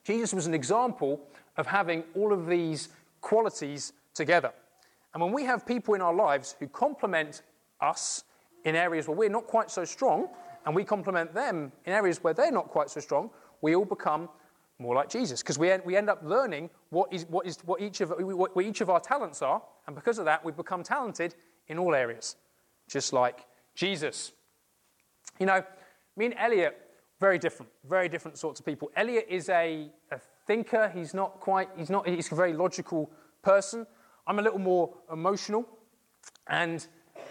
Jesus 0.04 0.32
was 0.32 0.46
an 0.46 0.54
example 0.54 1.20
of 1.58 1.66
having 1.66 2.04
all 2.14 2.32
of 2.32 2.46
these 2.46 2.90
qualities 3.22 3.94
together. 4.14 4.52
And 5.14 5.24
when 5.24 5.34
we 5.34 5.44
have 5.44 5.66
people 5.66 5.96
in 5.96 6.02
our 6.02 6.14
lives 6.14 6.56
who 6.60 6.68
complement 6.68 7.42
us 7.82 8.24
in 8.64 8.76
areas 8.76 9.08
where 9.08 9.18
we're 9.18 9.30
not 9.30 9.48
quite 9.48 9.70
so 9.70 9.86
strong, 9.86 10.28
and 10.66 10.76
we 10.76 10.84
complement 10.84 11.34
them 11.34 11.72
in 11.86 11.94
areas 11.94 12.24
where 12.24 12.34
they're 12.34 12.52
not 12.52 12.70
quite 12.70 12.90
so 12.90 13.00
strong, 13.00 13.30
we 13.62 13.76
all 13.76 13.86
become 13.86 14.30
more 14.80 14.96
like 14.96 15.10
Jesus 15.10 15.42
because 15.42 15.58
we, 15.58 15.72
we 15.86 15.96
end 15.96 16.10
up 16.10 16.22
learning 16.24 16.70
what, 16.90 17.14
is, 17.14 17.26
what, 17.30 17.46
is, 17.46 17.58
what, 17.66 17.82
each 17.82 18.02
of, 18.02 18.14
what 18.18 18.64
each 18.64 18.82
of 18.82 18.90
our 18.90 19.00
talents 19.00 19.42
are, 19.42 19.62
and 19.88 19.96
because 19.96 20.18
of 20.18 20.26
that, 20.26 20.44
we 20.44 20.52
become 20.52 20.84
talented 20.84 21.36
in 21.68 21.78
all 21.78 21.94
areas 21.94 22.36
just 22.88 23.14
like 23.14 23.46
Jesus. 23.76 24.32
You 25.40 25.46
know, 25.46 25.64
me 26.16 26.26
and 26.26 26.36
Elliot, 26.38 26.78
very 27.20 27.40
different, 27.40 27.72
very 27.88 28.10
different 28.10 28.38
sorts 28.38 28.60
of 28.60 28.66
people. 28.66 28.92
Elliot 28.96 29.26
is 29.30 29.50
a, 29.50 29.90
a 30.12 30.20
thinker. 30.46 30.92
He's 30.94 31.14
not 31.14 31.40
quite, 31.40 31.70
he's 31.78 31.90
not, 31.90 32.08
he's 32.08 32.32
a 32.32 32.36
very 32.36 32.54
logical 32.54 33.12
person. 33.42 33.86
I'm 34.28 34.40
a 34.40 34.42
little 34.42 34.60
more 34.60 34.94
emotional. 35.12 35.68
And 36.48 36.86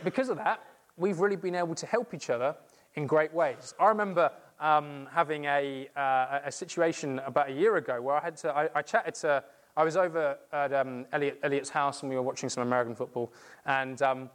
because 0.04 0.28
of 0.28 0.36
that, 0.38 0.62
we've 0.96 1.18
really 1.18 1.36
been 1.36 1.54
able 1.54 1.74
to 1.74 1.86
help 1.86 2.14
each 2.14 2.30
other 2.30 2.54
in 2.94 3.06
great 3.06 3.32
ways. 3.34 3.74
I 3.80 3.88
remember 3.88 4.30
um, 4.60 5.08
having 5.10 5.46
a, 5.46 5.88
uh, 5.96 6.40
a 6.44 6.52
situation 6.52 7.18
about 7.20 7.50
a 7.50 7.52
year 7.52 7.76
ago 7.76 8.00
where 8.00 8.16
I 8.16 8.20
had 8.20 8.36
to, 8.38 8.56
I, 8.56 8.68
I 8.74 8.82
chatted 8.82 9.14
to, 9.16 9.42
I 9.76 9.84
was 9.84 9.96
over 9.96 10.38
at 10.52 10.72
um, 10.72 11.06
Elliot, 11.12 11.40
Elliot's 11.42 11.70
house 11.70 12.02
and 12.02 12.10
we 12.10 12.16
were 12.16 12.22
watching 12.22 12.48
some 12.48 12.62
American 12.62 12.94
football. 12.94 13.32
And 13.66 14.00
um, 14.02 14.30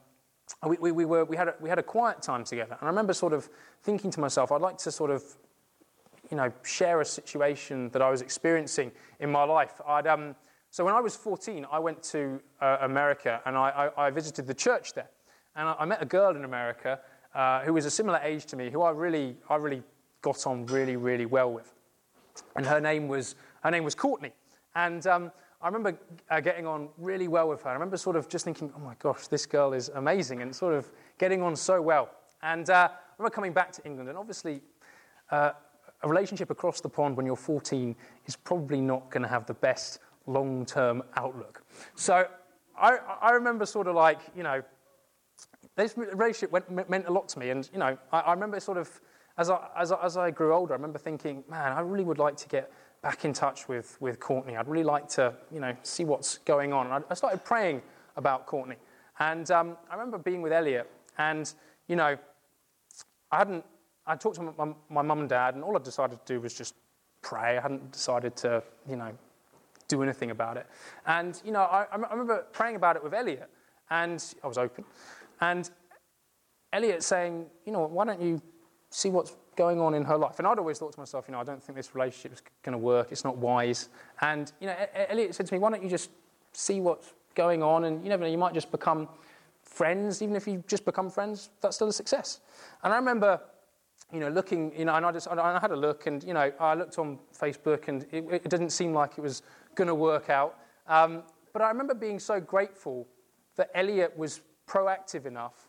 we, 0.68 0.78
we, 0.78 0.92
we, 0.92 1.06
were, 1.06 1.24
we, 1.24 1.38
had 1.38 1.48
a, 1.50 1.56
we 1.62 1.70
had 1.70 1.80
a 1.80 1.84
quiet 1.84 2.22
time 2.22 2.44
together. 2.44 2.78
And 2.80 2.88
I 2.88 2.88
remember 2.88 3.14
sort 3.14 3.34
of 3.34 3.50
thinking 3.84 4.12
to 4.12 4.20
myself, 4.20 4.52
I'd 4.52 4.62
like 4.62 4.78
to 4.80 4.92
sort 4.92 5.12
of, 5.12 5.24
you 6.30 6.38
know, 6.38 6.52
share 6.64 7.00
a 7.02 7.06
situation 7.06 7.90
that 7.90 8.02
I 8.02 8.10
was 8.10 8.22
experiencing 8.22 8.92
in 9.20 9.32
my 9.32 9.44
life. 9.44 9.80
I'd, 9.88 10.08
um, 10.08 10.36
so 10.72 10.86
when 10.86 10.94
I 10.94 11.00
was 11.00 11.16
14, 11.16 11.66
I 11.72 11.80
went 11.80 12.04
to 12.04 12.42
uh, 12.62 12.78
America 12.82 13.42
and 13.46 13.58
I, 13.58 13.92
I, 13.98 14.08
I, 14.08 14.10
visited 14.12 14.46
the 14.46 14.54
church 14.54 14.94
there. 14.94 15.10
And 15.60 15.68
I, 15.68 15.76
I 15.80 15.86
met 15.86 16.02
a 16.02 16.06
girl 16.06 16.36
in 16.38 16.46
America 16.46 17.00
uh, 17.36 17.60
who 17.62 17.74
was 17.74 17.86
a 17.86 17.92
similar 17.92 18.20
age 18.24 18.46
to 18.46 18.56
me, 18.56 18.70
who 18.70 18.82
I 18.82 18.92
really, 18.92 19.36
I 19.50 19.58
really 19.58 19.84
got 20.22 20.48
on 20.48 20.66
really, 20.68 20.96
really 20.96 21.26
well 21.26 21.52
with. 21.52 21.74
And 22.56 22.66
her 22.66 22.80
name 22.80 23.10
was, 23.10 23.36
her 23.62 23.70
name 23.70 23.84
was 23.84 23.94
Courtney. 23.94 24.32
And 24.74 25.06
um, 25.06 25.32
I 25.62 25.68
remember 25.68 26.00
uh, 26.30 26.40
getting 26.40 26.66
on 26.66 26.88
really 26.98 27.28
well 27.28 27.50
with 27.50 27.64
her. 27.64 27.70
I 27.70 27.74
remember 27.74 27.98
sort 27.98 28.16
of 28.16 28.30
just 28.30 28.46
thinking, 28.46 28.72
oh 28.74 28.80
my 28.80 28.96
gosh, 29.00 29.28
this 29.28 29.46
girl 29.46 29.74
is 29.74 29.90
amazing, 29.96 30.42
and 30.42 30.56
sort 30.56 30.74
of 30.74 30.90
getting 31.18 31.42
on 31.42 31.58
so 31.58 31.82
well. 31.82 32.10
And 32.42 32.70
uh, 32.70 32.88
I 32.92 32.98
remember 33.18 33.36
coming 33.36 33.52
back 33.52 33.74
to 33.74 33.86
England, 33.86 34.08
and 34.08 34.18
obviously, 34.18 34.62
uh, 35.30 35.52
a 36.02 36.08
relationship 36.08 36.50
across 36.50 36.80
the 36.80 36.88
pond 36.88 37.18
when 37.18 37.26
you're 37.26 37.36
14 37.36 37.94
is 38.26 38.38
probably 38.38 38.80
not 38.80 39.12
going 39.12 39.24
to 39.24 39.28
have 39.28 39.46
the 39.46 39.56
best 39.56 40.00
long 40.26 40.66
term 40.66 41.04
outlook. 41.18 41.62
So 41.96 42.26
I, 42.80 42.98
I, 43.22 43.32
remember 43.32 43.66
sort 43.66 43.88
of 43.88 43.96
like, 43.96 44.20
you 44.34 44.44
know, 44.44 44.64
this 45.80 45.98
relationship 45.98 46.52
went, 46.52 46.90
meant 46.90 47.08
a 47.08 47.12
lot 47.12 47.30
to 47.30 47.40
me. 47.40 47.50
And, 47.50 47.70
you 47.74 47.80
know, 47.80 47.98
I, 48.12 48.20
I 48.20 48.34
remember 48.34 48.60
sort 48.60 48.78
of, 48.78 48.90
as 49.38 49.50
I, 49.50 49.68
as, 49.78 49.92
I, 49.92 50.04
as 50.04 50.18
I 50.18 50.32
grew 50.32 50.54
older, 50.54 50.74
I 50.74 50.76
remember 50.76 51.00
thinking, 51.00 51.44
man, 51.50 51.72
I 51.72 51.82
really 51.82 52.04
would 52.04 52.18
like 52.18 52.36
to 52.38 52.48
get 52.48 52.72
back 53.02 53.24
in 53.24 53.34
touch 53.34 53.68
with, 53.68 53.98
with 54.02 54.20
Courtney. 54.20 54.58
I'd 54.58 54.68
really 54.68 54.84
like 54.84 55.08
to, 55.10 55.34
you 55.52 55.60
know, 55.60 55.76
see 55.84 56.04
what's 56.04 56.40
going 56.40 56.74
on. 56.74 56.88
And 56.88 56.96
I, 56.96 57.02
I 57.10 57.14
started 57.14 57.44
praying 57.44 57.82
about 58.18 58.46
Courtney. 58.46 58.76
And 59.20 59.50
um, 59.52 59.78
I 59.90 59.96
remember 59.96 60.18
being 60.18 60.42
with 60.42 60.52
Elliot, 60.52 60.90
and, 61.18 61.54
you 61.88 61.96
know, 61.96 62.18
I 63.32 63.38
hadn't, 63.38 63.66
I 64.06 64.16
talked 64.16 64.38
to 64.38 64.42
my, 64.42 64.74
my 64.90 65.02
mum 65.02 65.20
and 65.20 65.30
dad, 65.30 65.56
and 65.56 65.64
all 65.64 65.76
I 65.76 65.80
decided 65.82 66.26
to 66.26 66.34
do 66.34 66.42
was 66.42 66.54
just 66.54 66.74
pray. 67.22 67.58
I 67.58 67.62
hadn't 67.62 67.92
decided 67.92 68.36
to, 68.38 68.64
you 68.90 68.96
know, 68.96 69.12
do 69.88 70.04
anything 70.04 70.32
about 70.32 70.58
it. 70.58 70.68
And, 71.06 71.40
you 71.46 71.52
know, 71.52 71.62
I, 71.62 71.86
I 71.92 71.96
remember 71.96 72.46
praying 72.52 72.76
about 72.76 72.96
it 72.96 73.04
with 73.04 73.14
Elliot, 73.14 73.50
and 73.90 74.24
I 74.44 74.48
was 74.48 74.58
open. 74.58 74.84
And 75.42 75.70
Elliot 76.74 77.04
saying, 77.04 77.46
you 77.66 77.72
know, 77.72 77.86
why 77.86 78.06
don't 78.06 78.22
you 78.22 78.42
see 78.90 79.10
what's 79.10 79.36
going 79.56 79.80
on 79.80 79.94
in 79.94 80.06
her 80.06 80.18
life. 80.18 80.40
And 80.40 80.48
I'd 80.48 80.58
always 80.58 80.80
thought 80.80 80.94
to 80.94 81.00
myself, 81.00 81.26
you 81.28 81.34
know, 81.34 81.40
I 81.40 81.44
don't 81.44 81.62
think 81.62 81.76
this 81.76 81.94
relationship 81.94 82.34
is 82.34 82.42
going 82.64 82.74
to 82.74 82.78
work. 82.78 83.12
It's 83.12 83.24
not 83.24 83.38
wise. 83.38 83.90
And, 84.22 84.52
you 84.60 84.68
know, 84.68 84.76
Elliot 85.10 85.36
said 85.36 85.48
to 85.48 85.54
me, 85.54 85.60
why 85.60 85.70
don't 85.70 85.84
you 85.84 85.90
just 85.90 86.12
see 86.54 86.80
what's 86.80 87.14
going 87.36 87.62
on? 87.62 87.84
And 87.84 88.02
you 88.02 88.10
never 88.10 88.24
know, 88.24 88.30
you 88.30 88.38
might 88.38 88.54
just 88.54 88.72
become 88.72 89.10
friends. 89.64 90.22
Even 90.22 90.36
if 90.36 90.48
you 90.48 90.64
just 90.68 90.86
become 90.86 91.10
friends, 91.10 91.50
that's 91.62 91.76
still 91.76 91.90
a 91.90 91.94
success. 91.94 92.40
And 92.84 92.94
I 92.94 92.96
remember 92.96 93.42
you 94.12 94.20
know, 94.20 94.30
looking, 94.30 94.72
you 94.76 94.86
know, 94.86 94.96
and 94.96 95.06
I 95.06 95.12
just, 95.12 95.28
I 95.28 95.60
had 95.60 95.72
a 95.72 95.76
look, 95.76 96.08
and 96.08 96.24
you 96.24 96.34
know, 96.34 96.52
I 96.60 96.74
looked 96.74 96.98
on 96.98 97.20
Facebook, 97.38 97.88
and 97.88 98.06
it, 98.12 98.26
it 98.32 98.50
didn't 98.50 98.72
seem 98.72 98.94
like 98.94 99.18
it 99.18 99.22
was 99.22 99.44
going 99.76 99.88
to 99.88 99.96
work 99.96 100.30
out. 100.30 100.58
Um, 100.88 101.24
but 101.54 101.62
I 101.62 101.68
remember 101.68 101.94
being 101.94 102.20
so 102.20 102.40
grateful 102.40 103.08
that 103.56 103.70
Elliot 103.76 104.18
was 104.18 104.42
proactive 104.70 105.26
enough 105.26 105.68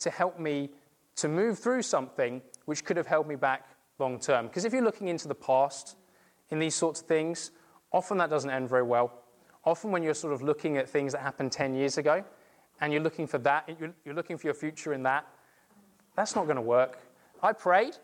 to 0.00 0.10
help 0.10 0.38
me 0.38 0.70
to 1.16 1.28
move 1.28 1.58
through 1.58 1.82
something 1.82 2.40
which 2.64 2.84
could 2.84 2.96
have 2.96 3.06
held 3.06 3.26
me 3.26 3.34
back 3.34 3.68
long 3.98 4.18
term. 4.18 4.46
Because 4.46 4.64
if 4.64 4.72
you're 4.72 4.84
looking 4.84 5.08
into 5.08 5.28
the 5.28 5.34
past 5.34 5.96
in 6.50 6.58
these 6.58 6.74
sorts 6.74 7.00
of 7.00 7.06
things, 7.06 7.50
often 7.92 8.18
that 8.18 8.30
doesn't 8.30 8.50
end 8.50 8.68
very 8.68 8.82
well. 8.82 9.12
Often, 9.64 9.90
when 9.90 10.02
you're 10.02 10.14
sort 10.14 10.32
of 10.32 10.40
looking 10.40 10.76
at 10.76 10.88
things 10.88 11.12
that 11.12 11.20
happened 11.20 11.52
10 11.52 11.74
years 11.74 11.98
ago 11.98 12.24
and 12.80 12.92
you're 12.92 13.02
looking 13.02 13.26
for 13.26 13.38
that, 13.38 13.68
you're 14.04 14.14
looking 14.14 14.38
for 14.38 14.46
your 14.46 14.54
future 14.54 14.92
in 14.92 15.02
that, 15.02 15.26
that's 16.16 16.34
not 16.34 16.44
going 16.44 16.56
to 16.56 16.62
work. 16.62 16.98
I 17.42 17.52
prayed, 17.52 17.96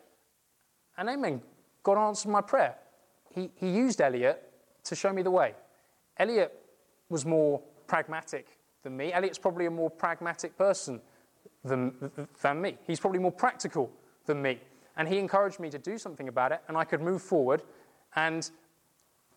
and 0.98 1.08
amen. 1.08 1.40
God 1.82 1.96
answered 1.96 2.30
my 2.30 2.40
prayer. 2.40 2.76
He, 3.30 3.50
he 3.54 3.70
used 3.70 4.00
Elliot 4.00 4.42
to 4.84 4.94
show 4.94 5.12
me 5.12 5.22
the 5.22 5.30
way. 5.30 5.54
Elliot 6.18 6.52
was 7.08 7.24
more 7.24 7.62
pragmatic 7.86 8.58
than 8.84 8.96
me. 8.96 9.12
Elliot's 9.12 9.38
probably 9.38 9.66
a 9.66 9.70
more 9.70 9.90
pragmatic 9.90 10.56
person 10.56 11.00
than, 11.64 12.12
than 12.40 12.60
me. 12.60 12.78
He's 12.86 13.00
probably 13.00 13.18
more 13.18 13.32
practical 13.32 13.90
than 14.26 14.40
me. 14.40 14.60
And 14.96 15.08
he 15.08 15.18
encouraged 15.18 15.58
me 15.58 15.70
to 15.70 15.78
do 15.78 15.98
something 15.98 16.28
about 16.28 16.52
it, 16.52 16.62
and 16.68 16.76
I 16.76 16.84
could 16.84 17.00
move 17.00 17.20
forward 17.20 17.62
and 18.14 18.48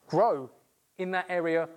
grow 0.05 0.51
in 0.99 1.11
that 1.11 1.25
area 1.29 1.67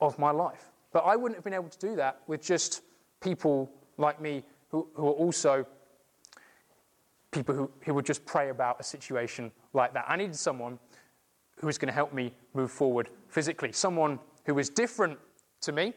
of 0.00 0.18
my 0.18 0.30
life. 0.30 0.70
But 0.92 1.00
I 1.00 1.16
wouldn't 1.16 1.36
have 1.36 1.44
been 1.44 1.54
able 1.54 1.70
to 1.70 1.78
do 1.78 1.96
that 1.96 2.20
with 2.26 2.42
just 2.42 2.82
people 3.20 3.70
like 3.96 4.20
me 4.20 4.44
who, 4.70 4.86
who 4.94 5.06
are 5.06 5.12
also 5.12 5.66
people 7.30 7.54
who, 7.54 7.70
who 7.80 7.94
would 7.94 8.04
just 8.04 8.24
pray 8.26 8.50
about 8.50 8.78
a 8.78 8.82
situation 8.82 9.50
like 9.72 9.94
that. 9.94 10.04
I 10.06 10.16
needed 10.16 10.36
someone 10.36 10.78
who 11.56 11.66
was 11.66 11.78
going 11.78 11.88
to 11.88 11.94
help 11.94 12.12
me 12.12 12.34
move 12.52 12.70
forward 12.70 13.08
physically, 13.28 13.72
someone 13.72 14.18
who 14.44 14.54
was 14.54 14.68
different 14.68 15.18
to 15.62 15.72
me, 15.72 15.94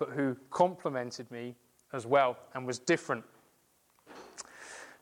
but 0.00 0.10
who 0.10 0.36
complemented 0.50 1.30
me 1.30 1.54
as 1.92 2.06
well 2.06 2.36
and 2.54 2.66
was 2.66 2.80
different 2.80 3.24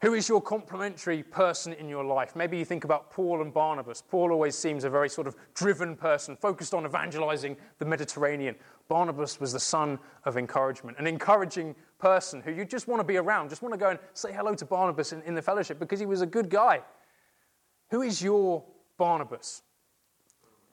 who 0.01 0.15
is 0.15 0.29
your 0.29 0.41
complementary 0.41 1.25
person 1.25 1.73
in 1.73 1.89
your 1.89 2.05
life? 2.05 2.37
Maybe 2.37 2.57
you 2.57 2.65
think 2.65 2.85
about 2.85 3.11
Paul 3.11 3.43
and 3.43 3.53
Barnabas. 3.53 4.01
Paul 4.01 4.31
always 4.31 4.57
seems 4.57 4.85
a 4.85 4.91
very 4.91 5.09
sort 5.09 5.27
of 5.27 5.35
driven 5.55 5.97
person, 5.97 6.37
focused 6.37 6.73
on 6.73 6.87
evangelizing 6.87 7.57
the 7.81 7.85
Mediterranean. 7.85 8.55
Barnabas 8.87 9.41
was 9.41 9.53
the 9.53 9.59
son 9.61 9.99
of 10.25 10.37
encouragement, 10.37 10.99
an 11.01 11.09
encouraging 11.09 11.75
person 11.99 12.41
who 12.41 12.53
you 12.53 12.65
just 12.65 12.87
want 12.87 13.01
to 13.01 13.05
be 13.05 13.17
around, 13.17 13.49
just 13.49 13.61
want 13.61 13.75
to 13.75 13.79
go 13.79 13.91
and 13.91 13.99
say 14.15 14.33
hello 14.33 14.55
to 14.55 14.65
Barnabas 14.65 15.13
in, 15.13 15.21
in 15.23 15.35
the 15.35 15.43
fellowship 15.43 15.81
because 15.81 15.99
he 15.99 16.07
was 16.07 16.21
a 16.21 16.27
good 16.27 16.49
guy. 16.49 16.81
Who 17.91 18.03
is 18.03 18.23
your 18.23 18.63
Barnabas? 18.99 19.63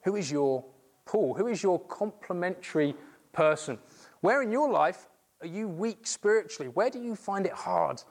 Who 0.03 0.15
is 0.17 0.31
your 0.31 0.63
Paul? 1.05 1.33
Who 1.33 1.47
is 1.47 1.63
your 1.63 1.79
complementary 1.79 2.93
person? 3.33 3.79
Where 4.25 4.41
in 4.41 4.51
your 4.51 4.71
life 4.71 5.05
are 5.41 5.47
you 5.47 5.67
weak 5.67 6.07
spiritually? 6.07 6.71
Where 6.73 6.89
do 6.89 6.99
you 6.99 7.15
find 7.15 7.45
it 7.45 7.51
hard 7.51 8.01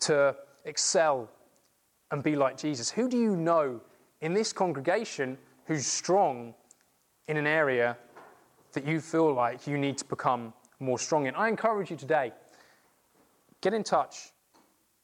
to 0.00 0.36
excel 0.66 1.30
and 2.10 2.22
be 2.22 2.36
like 2.36 2.58
Jesus? 2.58 2.90
Who 2.90 3.08
do 3.08 3.16
you 3.16 3.34
know 3.34 3.80
in 4.20 4.34
this 4.34 4.52
congregation 4.52 5.38
who's 5.64 5.86
strong 5.86 6.52
in 7.28 7.38
an 7.38 7.46
area 7.46 7.96
that 8.74 8.86
you 8.86 9.00
feel 9.00 9.32
like 9.32 9.66
you 9.66 9.78
need 9.78 9.96
to 9.96 10.04
become 10.04 10.52
more 10.80 10.98
strong 10.98 11.24
in? 11.24 11.34
I 11.34 11.48
encourage 11.48 11.90
you 11.90 11.96
today 11.96 12.32
get 13.62 13.72
in 13.72 13.82
touch 13.82 14.32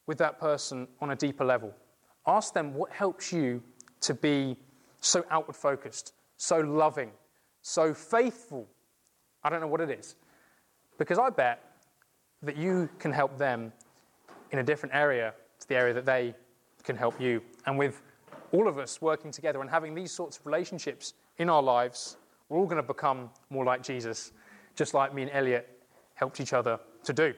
with 0.05 0.19
that 0.19 0.39
person 0.39 0.87
on 1.01 1.09
a 1.09 1.15
deeper 1.15 1.43
level. 1.43 1.73
Ask 2.27 2.53
them 2.53 2.75
what 2.75 2.91
helps 2.91 3.33
you 3.33 3.63
to 4.01 4.13
be 4.13 4.57
so 5.01 5.25
outward 5.31 5.55
focused, 5.55 6.13
so 6.37 6.59
loving, 6.59 7.09
so 7.63 7.95
faithful. 7.95 8.67
I 9.43 9.49
don't 9.49 9.61
know 9.61 9.67
what 9.67 9.81
it 9.81 9.89
is. 9.89 10.15
Because 10.97 11.17
I 11.17 11.29
bet 11.29 11.63
that 12.41 12.57
you 12.57 12.89
can 12.99 13.11
help 13.11 13.37
them 13.37 13.71
in 14.51 14.59
a 14.59 14.63
different 14.63 14.95
area 14.95 15.33
to 15.59 15.67
the 15.67 15.75
area 15.75 15.93
that 15.93 16.05
they 16.05 16.33
can 16.83 16.95
help 16.95 17.19
you. 17.19 17.41
And 17.65 17.77
with 17.77 18.01
all 18.51 18.67
of 18.67 18.77
us 18.77 19.01
working 19.01 19.31
together 19.31 19.61
and 19.61 19.69
having 19.69 19.93
these 19.93 20.11
sorts 20.11 20.37
of 20.37 20.45
relationships 20.45 21.13
in 21.37 21.49
our 21.49 21.61
lives, 21.61 22.17
we're 22.47 22.57
all 22.57 22.65
going 22.65 22.77
to 22.77 22.83
become 22.83 23.29
more 23.49 23.63
like 23.63 23.83
Jesus, 23.83 24.31
just 24.75 24.93
like 24.93 25.13
me 25.13 25.23
and 25.23 25.31
Elliot 25.31 25.69
helped 26.15 26.39
each 26.39 26.53
other 26.53 26.79
to 27.03 27.13
do. 27.13 27.33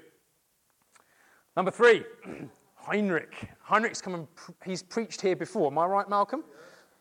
Number 1.56 1.72
three, 1.72 2.04
Heinrich. 2.76 3.50
Heinrich's 3.62 4.02
come 4.02 4.16
and 4.16 4.28
he's 4.66 4.82
preached 4.82 5.22
here 5.22 5.36
before. 5.36 5.68
Am 5.68 5.78
I 5.78 5.86
right, 5.86 6.10
Malcolm? 6.10 6.44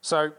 So 0.00 0.30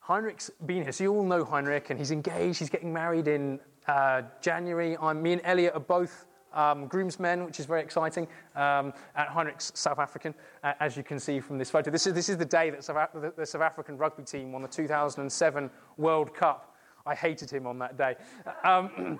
Heinrich's 0.00 0.50
been 0.66 0.82
here. 0.82 0.92
So 0.92 1.04
you 1.04 1.14
all 1.14 1.24
know 1.24 1.44
Heinrich, 1.44 1.90
and 1.90 1.98
he's 1.98 2.10
engaged. 2.10 2.58
He's 2.58 2.68
getting 2.68 2.92
married 2.92 3.28
in 3.28 3.60
uh, 3.88 4.22
January. 4.40 4.96
I'm, 5.00 5.22
me 5.22 5.32
and 5.32 5.42
Elliot 5.44 5.74
are 5.74 5.80
both 5.80 6.26
um, 6.54 6.86
groomsmen, 6.86 7.44
which 7.44 7.60
is 7.60 7.66
very 7.66 7.82
exciting, 7.82 8.26
um, 8.54 8.92
at 9.16 9.28
Heinrich's 9.28 9.72
South 9.74 9.98
African, 9.98 10.34
uh, 10.62 10.72
as 10.80 10.96
you 10.96 11.02
can 11.02 11.18
see 11.18 11.40
from 11.40 11.58
this 11.58 11.70
photo. 11.70 11.90
This 11.90 12.06
is, 12.06 12.14
this 12.14 12.28
is 12.28 12.36
the 12.36 12.44
day 12.44 12.70
that 12.70 12.84
South, 12.84 13.10
the, 13.14 13.32
the 13.36 13.46
South 13.46 13.62
African 13.62 13.98
rugby 13.98 14.22
team 14.22 14.52
won 14.52 14.62
the 14.62 14.68
2007 14.68 15.70
World 15.96 16.34
Cup. 16.34 16.76
I 17.06 17.14
hated 17.14 17.50
him 17.50 17.66
on 17.66 17.78
that 17.80 17.98
day. 17.98 18.16
Um, 18.62 19.18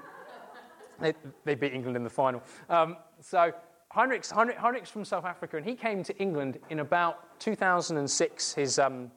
they, 1.00 1.12
they, 1.44 1.54
beat 1.54 1.74
England 1.74 1.96
in 1.96 2.04
the 2.04 2.10
final. 2.10 2.42
Um, 2.70 2.96
so 3.20 3.52
Heinrich's, 3.90 4.30
Heinrich, 4.30 4.56
Heinrich's, 4.56 4.90
from 4.90 5.04
South 5.04 5.24
Africa, 5.24 5.56
and 5.56 5.66
he 5.66 5.74
came 5.74 6.02
to 6.04 6.16
England 6.18 6.58
in 6.70 6.80
about 6.80 7.38
2006. 7.40 8.54
His, 8.54 8.78
um, 8.78 9.10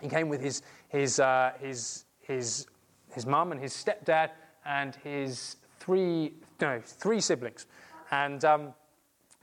he 0.00 0.08
came 0.08 0.28
with 0.28 0.42
his, 0.42 0.62
his, 0.88 1.18
uh, 1.18 1.52
his, 1.60 2.04
his, 2.20 2.66
his 3.12 3.26
mum 3.26 3.52
and 3.52 3.60
his 3.60 3.72
stepdad 3.72 4.30
and 4.64 4.94
his 4.96 5.56
three, 5.78 6.34
no, 6.60 6.80
three 6.84 7.20
siblings. 7.20 7.66
And 8.10 8.44
um, 8.44 8.74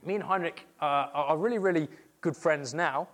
me 0.04 0.14
and 0.14 0.24
Heinrich 0.24 0.66
uh, 0.80 1.08
are 1.12 1.36
really, 1.36 1.58
really 1.58 1.88
good 2.20 2.36
friends 2.36 2.74
now. 2.74 3.08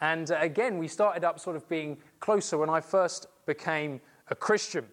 And 0.00 0.30
uh, 0.30 0.38
again, 0.40 0.78
we 0.78 0.88
started 0.88 1.24
up 1.24 1.40
sort 1.40 1.56
of 1.56 1.68
being 1.68 1.96
closer 2.20 2.58
when 2.58 2.68
I 2.68 2.80
first 2.80 3.26
became 3.46 4.00
a 4.28 4.34
Christian. 4.34 4.86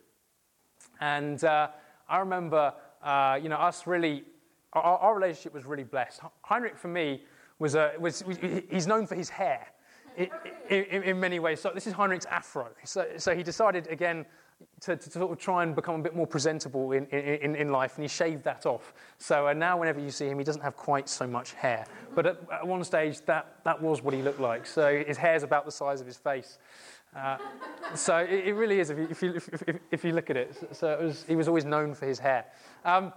And 1.02 1.43
uh, 1.43 1.69
I 2.08 2.19
remember, 2.19 2.73
uh, 3.02 3.39
you 3.41 3.49
know, 3.49 3.58
us 3.58 3.86
really, 3.86 4.23
our, 4.73 4.84
our, 4.84 5.15
relationship 5.15 5.54
was 5.54 5.65
really 5.65 5.84
blessed. 5.84 6.21
Heinrich, 6.43 6.78
for 6.78 6.88
me, 6.88 7.23
was, 7.60 7.76
a, 7.76 7.93
was 7.99 8.23
he's 8.69 8.88
known 8.88 9.06
for 9.06 9.15
his 9.15 9.30
hair 9.30 9.67
in, 10.15 10.30
in, 10.69 11.04
in 11.04 11.19
many 11.19 11.39
ways. 11.39 11.60
So 11.60 11.71
this 11.73 11.88
is 11.88 11.93
Heinrich's 11.93 12.26
afro. 12.28 12.69
So, 12.86 13.06
so 13.17 13.36
he 13.36 13.43
decided, 13.43 13.88
again, 13.88 14.26
to, 14.82 14.95
to, 14.95 15.10
sort 15.10 15.32
of 15.32 15.38
try 15.38 15.63
and 15.63 15.76
become 15.76 15.99
a 15.99 16.04
bit 16.04 16.15
more 16.15 16.28
presentable 16.28 16.91
in, 16.91 17.06
in, 17.08 17.56
in 17.56 17.71
life, 17.71 17.95
and 17.95 18.04
he 18.04 18.08
shaved 18.08 18.43
that 18.43 18.65
off. 18.65 18.93
So 19.17 19.47
uh, 19.47 19.54
now, 19.54 19.80
whenever 19.80 19.99
you 19.99 20.12
see 20.12 20.28
him, 20.28 20.38
he 20.38 20.43
doesn't 20.43 20.62
have 20.62 20.76
quite 20.76 21.08
so 21.08 21.26
much 21.26 21.54
hair. 21.54 21.86
But 22.15 22.26
at, 22.26 22.38
at, 22.52 22.67
one 22.67 22.84
stage, 22.84 23.21
that, 23.26 23.58
that 23.63 23.82
was 23.82 24.02
what 24.02 24.13
he 24.13 24.21
looked 24.21 24.39
like. 24.39 24.65
So 24.65 25.04
his 25.06 25.17
hair's 25.17 25.43
about 25.43 25.65
the 25.65 25.71
size 25.71 26.02
of 26.02 26.08
his 26.08 26.17
face. 26.17 26.58
Uh, 27.15 27.38
so 27.95 28.17
it, 28.17 28.47
it, 28.47 28.54
really 28.54 28.80
is, 28.80 28.89
if 28.89 28.97
you, 28.97 29.08
if, 29.10 29.21
you, 29.21 29.34
if, 29.36 29.63
if, 29.91 30.04
you 30.04 30.13
look 30.13 30.30
at 30.30 30.38
it. 30.38 30.56
So 30.71 30.91
it 30.91 31.04
was, 31.04 31.23
he 31.28 31.36
was 31.36 31.47
always 31.47 31.65
known 31.65 31.93
for 31.93 32.06
his 32.06 32.19
hair. 32.19 32.45
Um, 32.84 33.13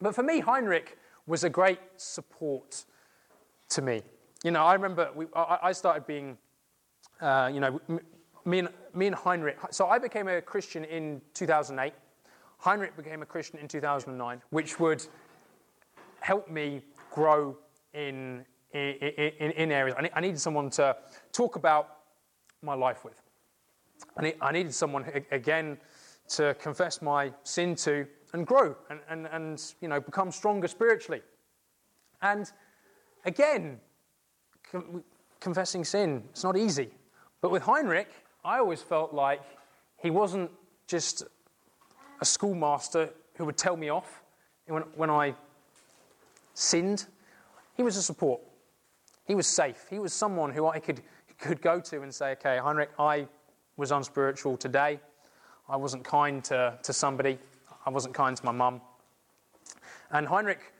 but 0.00 0.14
for 0.14 0.22
me, 0.22 0.40
Heinrich 0.40 0.96
was 1.26 1.44
a 1.44 1.50
great 1.50 1.80
support 1.96 2.84
to 3.70 3.82
me. 3.82 4.02
You 4.44 4.52
know, 4.52 4.64
I 4.64 4.72
remember 4.74 5.10
we, 5.14 5.26
I, 5.34 5.58
I 5.64 5.72
started 5.72 6.06
being, 6.06 6.38
uh, 7.20 7.50
you 7.52 7.60
know, 7.60 7.80
me 8.44 8.60
and, 8.60 8.68
me 8.98 9.06
and 9.06 9.16
Heinrich. 9.16 9.56
So 9.70 9.86
I 9.86 9.98
became 9.98 10.28
a 10.28 10.40
Christian 10.42 10.84
in 10.84 11.22
2008. 11.34 11.92
Heinrich 12.58 12.96
became 12.96 13.22
a 13.22 13.26
Christian 13.26 13.58
in 13.60 13.68
2009, 13.68 14.42
which 14.50 14.80
would 14.80 15.06
help 16.20 16.50
me 16.50 16.82
grow 17.12 17.56
in, 17.94 18.44
in, 18.72 18.80
in, 18.80 19.50
in 19.52 19.72
areas. 19.72 19.96
I 20.12 20.20
needed 20.20 20.40
someone 20.40 20.68
to 20.70 20.96
talk 21.32 21.56
about 21.56 21.98
my 22.62 22.74
life 22.74 23.04
with. 23.04 23.22
I 24.40 24.52
needed 24.52 24.74
someone, 24.74 25.04
again, 25.30 25.78
to 26.30 26.54
confess 26.54 27.00
my 27.00 27.32
sin 27.44 27.74
to 27.76 28.06
and 28.32 28.46
grow 28.46 28.76
and, 28.90 29.00
and, 29.08 29.26
and 29.26 29.74
you 29.80 29.88
know, 29.88 30.00
become 30.00 30.30
stronger 30.30 30.68
spiritually. 30.68 31.22
And 32.20 32.50
again, 33.24 33.80
confessing 35.40 35.84
sin, 35.84 36.24
it's 36.30 36.44
not 36.44 36.56
easy. 36.56 36.90
But 37.40 37.50
with 37.50 37.62
Heinrich, 37.62 38.10
I 38.48 38.60
always 38.60 38.80
felt 38.80 39.12
like 39.12 39.42
he 39.98 40.08
wasn't 40.08 40.50
just 40.86 41.22
a 42.22 42.24
schoolmaster 42.24 43.10
who 43.34 43.44
would 43.44 43.58
tell 43.58 43.76
me 43.76 43.90
off 43.90 44.22
when, 44.66 44.84
when 44.96 45.10
I 45.10 45.34
sinned. 46.54 47.04
He 47.76 47.82
was 47.82 47.98
a 47.98 48.02
support. 48.02 48.40
He 49.26 49.34
was 49.34 49.46
safe. 49.46 49.84
He 49.90 49.98
was 49.98 50.14
someone 50.14 50.50
who 50.50 50.66
I 50.66 50.78
could, 50.78 51.02
could 51.38 51.60
go 51.60 51.78
to 51.78 52.00
and 52.00 52.14
say, 52.14 52.30
okay, 52.32 52.56
Heinrich, 52.56 52.88
I 52.98 53.28
was 53.76 53.92
unspiritual 53.92 54.56
today. 54.56 54.98
I 55.68 55.76
wasn't 55.76 56.04
kind 56.04 56.42
to, 56.44 56.78
to 56.82 56.92
somebody. 56.94 57.38
I 57.84 57.90
wasn't 57.90 58.14
kind 58.14 58.34
to 58.34 58.44
my 58.46 58.52
mum. 58.52 58.80
And 60.10 60.26
Heinrich 60.26 60.72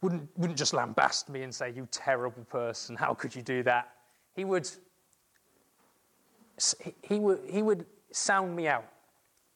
wouldn't, 0.00 0.26
wouldn't 0.38 0.58
just 0.58 0.72
lambast 0.72 1.28
me 1.28 1.42
and 1.42 1.54
say, 1.54 1.72
You 1.76 1.86
terrible 1.90 2.44
person, 2.44 2.96
how 2.96 3.12
could 3.12 3.36
you 3.36 3.42
do 3.42 3.62
that? 3.64 3.90
He 4.34 4.46
would, 4.46 4.66
he 7.02 7.18
would, 7.18 7.40
he 7.48 7.62
would 7.62 7.86
sound 8.12 8.54
me 8.54 8.68
out. 8.68 8.86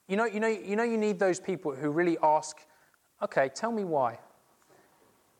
You 0.08 0.16
know, 0.16 0.24
you, 0.24 0.40
know, 0.40 0.48
you 0.48 0.76
know, 0.76 0.82
you 0.82 0.96
need 0.96 1.18
those 1.18 1.40
people 1.40 1.74
who 1.74 1.90
really 1.90 2.18
ask, 2.22 2.58
Okay, 3.22 3.48
tell 3.54 3.70
me 3.70 3.84
why. 3.84 4.18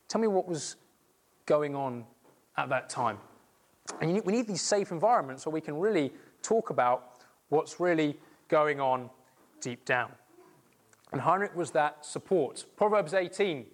Tell 0.07 0.21
me 0.21 0.29
what 0.29 0.47
was 0.47 0.77
going 1.47 1.75
on 1.75 2.05
at 2.57 2.69
that 2.69 2.89
time. 2.89 3.19
And 4.01 4.15
need, 4.15 4.25
we 4.25 4.33
need 4.33 4.47
these 4.47 4.63
safe 4.63 4.93
environments 4.93 5.45
where 5.45 5.53
we 5.53 5.61
can 5.61 5.77
really 5.79 6.13
talk 6.43 6.71
about 6.71 7.25
what's 7.49 7.81
really 7.81 8.17
going 8.49 8.79
on 8.79 9.11
deep 9.61 9.85
down. 9.85 10.13
And 11.11 11.21
Heinrich 11.21 11.57
was 11.57 11.73
that 11.73 12.05
support. 12.07 12.65
Proverbs 12.77 13.15
18, 13.15 13.67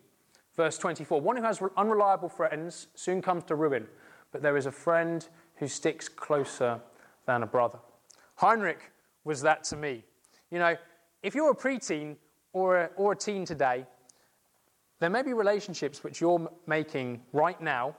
verse 0.56 0.78
24 0.78 1.20
One 1.20 1.36
who 1.36 1.42
has 1.42 1.60
unreliable 1.76 2.30
friends 2.30 2.88
soon 2.94 3.20
comes 3.20 3.44
to 3.44 3.54
ruin, 3.54 3.86
but 4.32 4.40
there 4.40 4.56
is 4.56 4.66
a 4.66 4.72
friend 4.72 5.28
who 5.56 5.68
sticks 5.68 6.08
closer 6.08 6.80
than 7.28 7.42
a 7.42 7.46
brother. 7.46 7.78
Heinrich 8.36 8.80
was 9.22 9.42
that 9.42 9.62
to 9.64 9.76
me. 9.76 10.02
You 10.50 10.58
know, 10.58 10.74
if 11.22 11.34
you're 11.34 11.50
a 11.50 11.54
preteen 11.54 12.16
or 12.52 12.78
a, 12.78 12.90
or 12.96 13.12
a 13.12 13.16
teen 13.16 13.44
today, 13.44 13.86
there 14.98 15.10
may 15.10 15.22
be 15.22 15.34
relationships 15.34 16.02
which 16.02 16.20
you're 16.20 16.50
making 16.66 17.20
right 17.32 17.60
now 17.60 17.94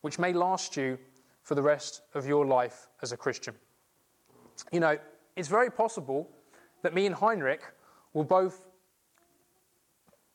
which 0.00 0.18
may 0.18 0.34
last 0.34 0.76
you 0.76 0.98
for 1.42 1.54
the 1.54 1.62
rest 1.62 2.02
of 2.12 2.26
your 2.26 2.44
life 2.44 2.88
as 3.00 3.12
a 3.12 3.16
Christian. 3.16 3.54
You 4.70 4.80
know, 4.80 4.98
it's 5.34 5.48
very 5.48 5.70
possible 5.70 6.28
that 6.82 6.92
me 6.92 7.06
and 7.06 7.14
Heinrich 7.14 7.62
will 8.12 8.24
both 8.24 8.66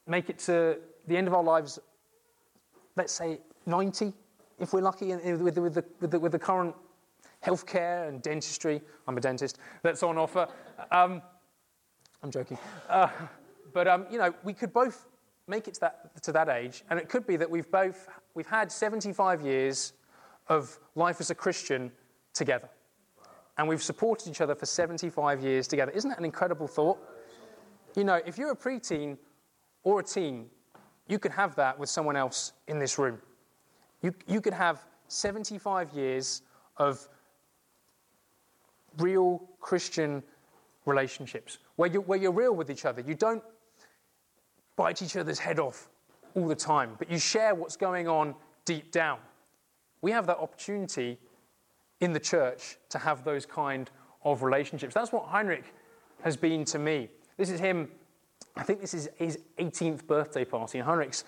make 0.07 0.27
it 0.27 0.39
to 0.39 0.77
the 1.07 1.15
end 1.15 1.27
of 1.27 1.35
our 1.35 1.43
lives, 1.43 1.77
let's 2.95 3.13
say 3.13 3.41
90, 3.67 4.11
if 4.57 4.73
we're 4.73 4.81
lucky, 4.81 5.13
with, 5.13 5.53
the, 5.53 5.61
with, 5.61 5.75
the, 5.75 5.85
with, 5.99 6.11
the, 6.11 6.19
with 6.19 6.31
the 6.31 6.39
current 6.39 6.73
healthcare 7.45 8.07
and 8.07 8.21
dentistry. 8.21 8.81
I'm 9.07 9.17
a 9.17 9.21
dentist 9.21 9.59
that's 9.83 10.03
on 10.03 10.17
offer. 10.17 10.47
Um, 10.91 11.21
I'm 12.21 12.31
joking. 12.31 12.57
Uh, 12.89 13.09
but, 13.73 13.87
um, 13.87 14.05
you 14.11 14.17
know, 14.17 14.33
we 14.43 14.53
could 14.53 14.73
both 14.73 15.07
make 15.47 15.67
it 15.67 15.73
to 15.75 15.79
that, 15.81 16.23
to 16.23 16.31
that 16.31 16.49
age, 16.49 16.83
and 16.89 16.99
it 16.99 17.09
could 17.09 17.25
be 17.25 17.35
that 17.37 17.49
we've 17.49 17.69
both 17.71 18.07
we've 18.35 18.47
had 18.47 18.71
75 18.71 19.41
years 19.41 19.93
of 20.47 20.79
life 20.95 21.19
as 21.19 21.29
a 21.29 21.35
Christian 21.35 21.91
together. 22.33 22.69
And 23.57 23.67
we've 23.67 23.83
supported 23.83 24.29
each 24.29 24.41
other 24.41 24.55
for 24.55 24.65
75 24.65 25.41
years 25.41 25.67
together. 25.67 25.91
Isn't 25.91 26.09
that 26.09 26.19
an 26.19 26.25
incredible 26.25 26.67
thought? 26.67 26.97
You 27.95 28.03
know, 28.03 28.21
if 28.25 28.37
you're 28.37 28.51
a 28.51 28.55
preteen 28.55 29.17
or 29.83 29.99
a 29.99 30.03
teen, 30.03 30.45
you 31.07 31.19
could 31.19 31.31
have 31.31 31.55
that 31.55 31.77
with 31.77 31.89
someone 31.89 32.15
else 32.15 32.53
in 32.67 32.79
this 32.79 32.97
room. 32.97 33.19
You, 34.01 34.13
you 34.27 34.39
could 34.39 34.53
have 34.53 34.85
75 35.07 35.91
years 35.91 36.43
of 36.77 37.09
real 38.99 39.41
Christian 39.59 40.23
relationships 40.85 41.59
where, 41.75 41.89
you, 41.89 42.01
where 42.01 42.19
you're 42.19 42.31
real 42.31 42.53
with 42.53 42.69
each 42.69 42.85
other. 42.85 43.01
You 43.01 43.15
don't 43.15 43.43
bite 44.75 45.01
each 45.01 45.15
other's 45.15 45.39
head 45.39 45.59
off 45.59 45.89
all 46.35 46.47
the 46.47 46.55
time, 46.55 46.95
but 46.97 47.09
you 47.09 47.17
share 47.17 47.55
what's 47.55 47.75
going 47.75 48.07
on 48.07 48.35
deep 48.65 48.91
down. 48.91 49.19
We 50.01 50.11
have 50.11 50.25
that 50.27 50.37
opportunity 50.37 51.17
in 51.99 52.13
the 52.13 52.19
church 52.19 52.77
to 52.89 52.97
have 52.97 53.23
those 53.23 53.45
kind 53.45 53.89
of 54.23 54.43
relationships. 54.43 54.93
That's 54.93 55.11
what 55.11 55.25
Heinrich 55.25 55.73
has 56.23 56.37
been 56.37 56.65
to 56.65 56.79
me. 56.79 57.09
This 57.37 57.49
is 57.49 57.59
him, 57.59 57.89
I 58.55 58.63
think 58.63 58.81
this 58.81 58.93
is 58.93 59.09
his 59.15 59.39
18th 59.57 60.05
birthday 60.05 60.43
party. 60.43 60.79
And 60.79 60.87
Heinrich's 60.87 61.23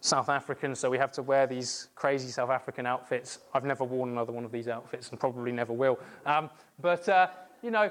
South 0.00 0.28
African, 0.28 0.74
so 0.74 0.90
we 0.90 0.98
have 0.98 1.12
to 1.12 1.22
wear 1.22 1.46
these 1.46 1.88
crazy 1.94 2.28
South 2.28 2.50
African 2.50 2.86
outfits. 2.86 3.38
I've 3.52 3.64
never 3.64 3.84
worn 3.84 4.10
another 4.10 4.32
one 4.32 4.44
of 4.44 4.52
these 4.52 4.68
outfits 4.68 5.10
and 5.10 5.18
probably 5.18 5.52
never 5.52 5.72
will. 5.72 5.98
Um, 6.26 6.50
but, 6.80 7.08
uh, 7.08 7.28
you 7.62 7.70
know, 7.70 7.90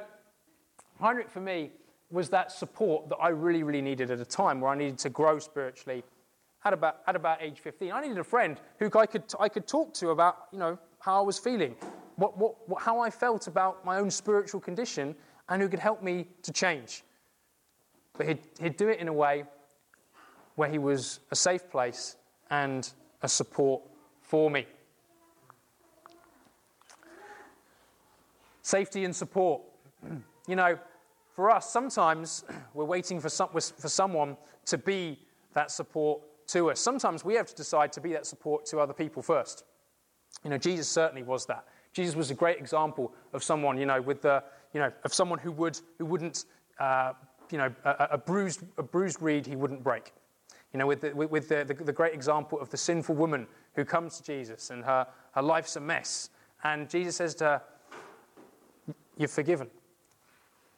Heinrich 0.99 1.29
for 1.29 1.41
me 1.41 1.71
was 2.11 2.29
that 2.29 2.51
support 2.51 3.09
that 3.09 3.17
I 3.17 3.29
really, 3.29 3.63
really 3.63 3.81
needed 3.81 4.11
at 4.11 4.19
a 4.19 4.25
time 4.25 4.61
where 4.61 4.71
I 4.71 4.75
needed 4.75 4.99
to 4.99 5.09
grow 5.09 5.39
spiritually 5.39 6.03
at 6.65 6.73
about, 6.73 7.01
at 7.07 7.15
about 7.15 7.41
age 7.41 7.59
15. 7.59 7.91
I 7.91 8.01
needed 8.01 8.19
a 8.19 8.23
friend 8.23 8.59
who 8.79 8.89
I 8.95 9.05
could, 9.05 9.23
I 9.39 9.49
could 9.49 9.67
talk 9.67 9.93
to 9.95 10.09
about, 10.09 10.47
you 10.51 10.59
know, 10.59 10.77
how 10.99 11.19
I 11.19 11.25
was 11.25 11.37
feeling, 11.37 11.75
what, 12.15 12.37
what, 12.37 12.69
what, 12.69 12.81
how 12.81 12.99
I 12.99 13.09
felt 13.09 13.47
about 13.47 13.83
my 13.83 13.97
own 13.97 14.09
spiritual 14.09 14.61
condition, 14.61 15.15
and 15.49 15.61
who 15.61 15.67
could 15.67 15.79
help 15.79 16.01
me 16.01 16.27
to 16.43 16.53
change. 16.53 17.03
But 18.17 18.27
he'd, 18.27 18.39
he'd 18.59 18.77
do 18.77 18.89
it 18.89 18.99
in 18.99 19.07
a 19.07 19.13
way 19.13 19.45
where 20.55 20.69
he 20.69 20.77
was 20.77 21.19
a 21.31 21.35
safe 21.35 21.69
place 21.69 22.15
and 22.49 22.91
a 23.21 23.27
support 23.27 23.81
for 24.21 24.51
me. 24.51 24.67
Safety 28.61 29.05
and 29.05 29.15
support. 29.15 29.61
You 30.45 30.57
know, 30.57 30.77
for 31.33 31.49
us, 31.49 31.69
sometimes 31.69 32.43
we're 32.73 32.83
waiting 32.83 33.21
for, 33.21 33.29
some, 33.29 33.47
for 33.47 33.87
someone 33.87 34.35
to 34.65 34.77
be 34.77 35.17
that 35.53 35.71
support 35.71 36.19
to 36.47 36.69
us. 36.69 36.81
Sometimes 36.81 37.23
we 37.23 37.35
have 37.35 37.47
to 37.47 37.55
decide 37.55 37.93
to 37.93 38.01
be 38.01 38.11
that 38.11 38.25
support 38.25 38.65
to 38.65 38.79
other 38.79 38.91
people 38.91 39.21
first. 39.21 39.63
You 40.43 40.49
know, 40.49 40.57
Jesus 40.57 40.89
certainly 40.89 41.23
was 41.23 41.45
that. 41.45 41.65
Jesus 41.93 42.15
was 42.15 42.31
a 42.31 42.33
great 42.33 42.57
example 42.57 43.13
of 43.33 43.43
someone, 43.43 43.77
you 43.77 43.85
know, 43.85 44.01
with 44.01 44.21
the, 44.21 44.43
you 44.73 44.79
know, 44.79 44.91
of 45.03 45.13
someone 45.13 45.39
who 45.39 45.51
would, 45.53 45.79
who 45.97 46.05
wouldn't, 46.05 46.45
uh, 46.79 47.13
you 47.53 47.59
know, 47.59 47.71
a, 47.85 48.07
a, 48.13 48.17
bruised, 48.17 48.63
a 48.79 48.81
bruised 48.81 49.21
reed 49.21 49.45
he 49.45 49.55
wouldn't 49.55 49.83
break. 49.83 50.11
You 50.73 50.79
know, 50.79 50.87
with, 50.87 51.01
the, 51.01 51.13
with 51.13 51.47
the, 51.47 51.63
the, 51.63 51.75
the 51.75 51.93
great 51.93 52.15
example 52.15 52.59
of 52.59 52.71
the 52.71 52.77
sinful 52.77 53.13
woman 53.13 53.45
who 53.75 53.85
comes 53.85 54.17
to 54.17 54.23
Jesus 54.23 54.71
and 54.71 54.83
her, 54.83 55.05
her 55.33 55.41
life's 55.43 55.75
a 55.75 55.79
mess. 55.79 56.31
And 56.63 56.89
Jesus 56.89 57.15
says 57.17 57.35
to 57.35 57.43
her, 57.43 57.61
You're 59.17 59.27
forgiven. 59.27 59.69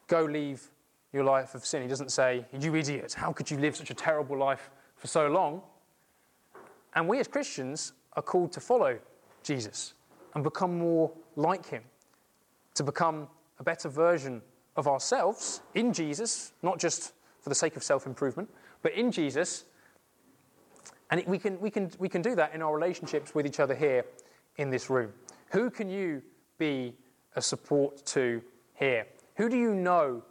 Go 0.07 0.25
leave 0.25 0.69
your 1.13 1.23
life 1.23 1.55
of 1.55 1.65
sin. 1.65 1.81
He 1.81 1.87
doesn't 1.87 2.11
say, 2.11 2.43
You 2.59 2.75
idiot, 2.75 3.13
how 3.13 3.31
could 3.31 3.49
you 3.49 3.57
live 3.57 3.77
such 3.77 3.89
a 3.89 3.95
terrible 3.95 4.37
life 4.37 4.69
for 4.97 5.07
so 5.07 5.29
long? 5.29 5.61
And 6.93 7.07
we 7.07 7.19
as 7.19 7.29
Christians 7.29 7.93
are 8.17 8.21
called 8.21 8.51
to 8.51 8.59
follow 8.59 8.99
Jesus 9.43 9.93
and 10.33 10.43
become 10.43 10.77
more 10.77 11.09
like 11.37 11.65
him, 11.65 11.83
to 12.73 12.83
become 12.83 13.29
a 13.61 13.63
better 13.63 13.87
version 13.87 14.41
of 14.75 14.87
ourselves 14.87 15.61
in 15.73 15.93
Jesus, 15.93 16.51
not 16.61 16.79
just 16.79 17.13
for 17.41 17.49
the 17.49 17.55
sake 17.55 17.75
of 17.75 17.83
self 17.83 18.05
improvement, 18.05 18.49
but 18.81 18.93
in 18.93 19.11
Jesus. 19.11 19.65
And 21.11 21.23
we, 21.27 21.37
can, 21.37 21.59
we, 21.59 21.69
can, 21.69 21.91
we 21.99 22.09
can 22.09 22.21
do 22.21 22.35
that 22.35 22.53
in 22.55 22.61
our 22.61 22.73
relationships 22.73 23.35
with 23.35 23.45
each 23.45 23.59
other 23.59 23.75
here 23.75 24.05
in 24.57 24.71
this 24.71 24.89
room. 24.89 25.13
Who 25.51 25.69
can 25.69 25.89
you 25.89 26.21
be 26.57 26.93
a 27.35 27.41
support 27.41 28.03
to 28.07 28.41
here? 28.73 29.05
Who 29.37 29.49
do 29.49 29.57
you 29.57 29.75
know 29.75 30.23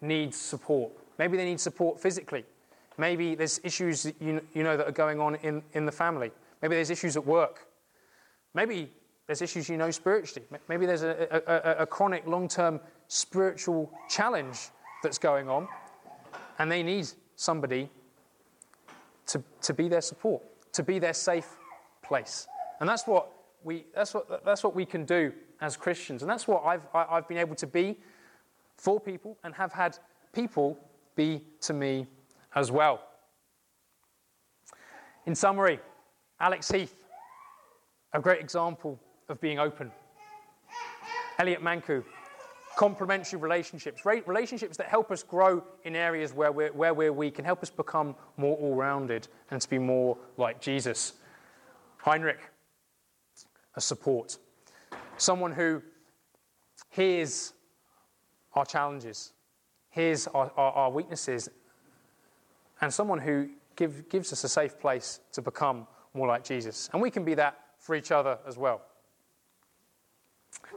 needs 0.00 0.36
support? 0.36 0.92
Maybe 1.18 1.36
they 1.36 1.44
need 1.44 1.60
support 1.60 2.00
physically. 2.00 2.44
Maybe 2.96 3.34
there's 3.34 3.60
issues 3.64 4.04
that 4.04 4.14
you, 4.20 4.40
you 4.54 4.62
know 4.62 4.76
that 4.76 4.86
are 4.86 4.92
going 4.92 5.20
on 5.20 5.34
in, 5.36 5.62
in 5.72 5.84
the 5.84 5.92
family. 5.92 6.30
Maybe 6.62 6.76
there's 6.76 6.90
issues 6.90 7.16
at 7.16 7.26
work. 7.26 7.66
Maybe 8.54 8.90
there's 9.26 9.42
issues 9.42 9.68
you 9.68 9.76
know 9.76 9.90
spiritually. 9.90 10.46
Maybe 10.68 10.86
there's 10.86 11.02
a, 11.02 11.42
a, 11.46 11.82
a 11.82 11.86
chronic, 11.86 12.26
long 12.26 12.46
term 12.46 12.80
spiritual 13.08 13.90
challenge 14.08 14.70
that's 15.02 15.18
going 15.18 15.48
on, 15.48 15.68
and 16.58 16.70
they 16.70 16.82
need 16.82 17.06
somebody 17.36 17.90
to, 19.26 19.42
to 19.62 19.74
be 19.74 19.88
their 19.88 20.00
support, 20.00 20.42
to 20.72 20.82
be 20.82 20.98
their 20.98 21.12
safe 21.14 21.56
place. 22.02 22.46
And 22.80 22.88
that's 22.88 23.06
what 23.06 23.30
we, 23.62 23.86
that's 23.94 24.14
what, 24.14 24.44
that's 24.44 24.62
what 24.62 24.74
we 24.74 24.84
can 24.84 25.04
do 25.04 25.32
as 25.60 25.76
Christians. 25.76 26.22
And 26.22 26.30
that's 26.30 26.46
what 26.46 26.64
I've, 26.64 26.86
I've 26.94 27.28
been 27.28 27.38
able 27.38 27.54
to 27.56 27.66
be 27.66 27.98
for 28.76 29.00
people 29.00 29.38
and 29.44 29.54
have 29.54 29.72
had 29.72 29.98
people 30.32 30.78
be 31.16 31.42
to 31.62 31.72
me 31.72 32.06
as 32.54 32.70
well. 32.70 33.00
In 35.26 35.34
summary, 35.34 35.80
Alex 36.38 36.70
Heath, 36.70 37.04
a 38.12 38.20
great 38.20 38.40
example 38.40 39.00
of 39.28 39.40
being 39.40 39.58
open. 39.58 39.90
Elliot 41.38 41.62
Manku, 41.62 42.04
complementary 42.76 43.38
relationships, 43.38 44.04
relationships 44.04 44.76
that 44.76 44.86
help 44.86 45.10
us 45.10 45.22
grow 45.22 45.62
in 45.84 45.96
areas 45.96 46.32
where 46.32 46.52
we're, 46.52 46.72
where 46.72 46.94
we're 46.94 47.12
weak 47.12 47.38
and 47.38 47.46
help 47.46 47.62
us 47.62 47.70
become 47.70 48.14
more 48.36 48.56
all 48.56 48.74
rounded 48.74 49.28
and 49.50 49.60
to 49.60 49.68
be 49.68 49.78
more 49.78 50.16
like 50.36 50.60
Jesus. 50.60 51.14
Heinrich, 51.98 52.40
a 53.76 53.80
support. 53.80 54.38
Someone 55.16 55.52
who 55.52 55.82
hears 56.90 57.52
our 58.54 58.64
challenges, 58.64 59.32
hears 59.90 60.26
our, 60.28 60.50
our, 60.56 60.72
our 60.72 60.90
weaknesses, 60.90 61.48
and 62.80 62.92
someone 62.92 63.18
who 63.18 63.48
give, 63.76 64.08
gives 64.08 64.32
us 64.32 64.44
a 64.44 64.48
safe 64.48 64.78
place 64.78 65.20
to 65.32 65.42
become 65.42 65.86
more 66.12 66.28
like 66.28 66.44
Jesus. 66.44 66.88
And 66.92 67.02
we 67.02 67.10
can 67.10 67.24
be 67.24 67.34
that 67.34 67.58
for 67.78 67.94
each 67.94 68.12
other 68.12 68.38
as 68.46 68.56
well. 68.56 68.82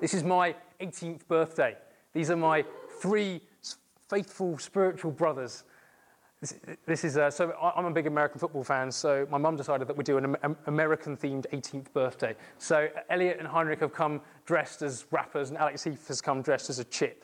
This 0.02 0.14
is 0.14 0.24
my 0.24 0.56
18th 0.82 1.28
birthday. 1.28 1.76
These 2.18 2.32
are 2.32 2.36
my 2.36 2.66
three 3.00 3.42
faithful 4.10 4.58
spiritual 4.58 5.12
brothers 5.12 5.66
This, 6.42 6.56
this 6.88 7.04
is 7.04 7.16
uh, 7.16 7.30
so. 7.30 7.54
I'm 7.62 7.86
a 7.86 7.92
big 7.92 8.08
American 8.08 8.40
football 8.40 8.64
fan, 8.64 8.92
so 8.92 9.28
my 9.30 9.38
mum 9.38 9.56
decided 9.56 9.88
that 9.88 9.96
we'd 9.96 10.08
do 10.08 10.18
an 10.18 10.36
American-themed 10.66 11.46
18th 11.54 11.94
birthday. 11.94 12.36
So 12.58 12.88
Elliot 13.12 13.38
and 13.38 13.48
Heinrich 13.48 13.82
have 13.82 13.94
come 13.94 14.22
dressed 14.46 14.82
as 14.82 15.06
rappers, 15.12 15.50
and 15.50 15.60
Alex 15.60 15.84
Heath 15.84 16.08
has 16.08 16.20
come 16.20 16.42
dressed 16.42 16.72
as 16.72 16.80
a 16.80 16.84
chip. 16.86 17.24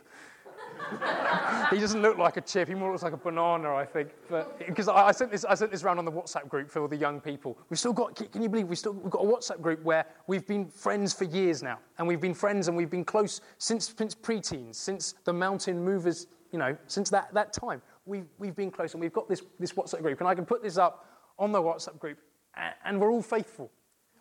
He 1.72 1.80
doesn't 1.80 2.02
look 2.02 2.18
like 2.18 2.38
a 2.38 2.42
chip; 2.42 2.68
he 2.68 2.74
more 2.74 2.92
looks 2.92 3.04
like 3.04 3.14
a 3.14 3.18
banana, 3.18 3.74
I 3.74 3.86
think. 3.86 4.10
Because 4.66 4.88
I, 4.88 5.08
I 5.08 5.12
sent 5.12 5.32
this, 5.32 5.46
I 5.46 5.56
sent 5.56 5.72
this 5.72 5.84
around 5.84 6.00
on 6.00 6.06
the 6.06 6.12
WhatsApp 6.12 6.48
group 6.50 6.70
for 6.70 6.82
all 6.82 6.88
the 6.88 6.96
young 6.96 7.20
people. 7.20 7.58
We've 7.70 7.80
still 7.80 7.94
got. 7.94 8.16
Can 8.16 8.42
you 8.42 8.50
believe 8.50 8.68
we've 8.68 8.78
still 8.78 8.94
we've 8.94 9.12
got 9.12 9.24
a 9.24 9.28
WhatsApp 9.28 9.62
group 9.62 9.84
where 9.84 10.06
we've 10.28 10.48
been 10.48 10.68
friends 10.68 11.14
for 11.14 11.26
years 11.26 11.64
now, 11.64 11.80
and 11.98 12.08
we've 12.08 12.22
been 12.22 12.34
friends 12.34 12.68
and 12.68 12.78
we've 12.78 12.90
been 12.90 13.06
close 13.06 13.42
since 13.58 13.94
since 13.98 14.16
preteens, 14.16 14.76
since 14.76 15.16
the 15.26 15.34
Mountain 15.34 15.84
Movers. 15.84 16.28
You 16.52 16.60
know, 16.60 16.78
since 16.86 17.10
that, 17.10 17.34
that 17.34 17.52
time 17.52 17.82
we've, 18.06 18.28
we've 18.38 18.56
been 18.56 18.72
close 18.72 18.94
and 18.94 19.02
we've 19.02 19.14
got 19.14 19.30
this, 19.30 19.42
this 19.60 19.74
WhatsApp 19.74 20.02
group. 20.02 20.20
And 20.20 20.28
I 20.28 20.36
can 20.36 20.46
put 20.46 20.62
this 20.62 20.78
up 20.78 21.08
on 21.40 21.52
the 21.52 21.62
WhatsApp 21.62 22.00
group, 22.00 22.20
and 22.86 23.00
we're 23.00 23.12
all 23.12 23.22
faithful. 23.22 23.72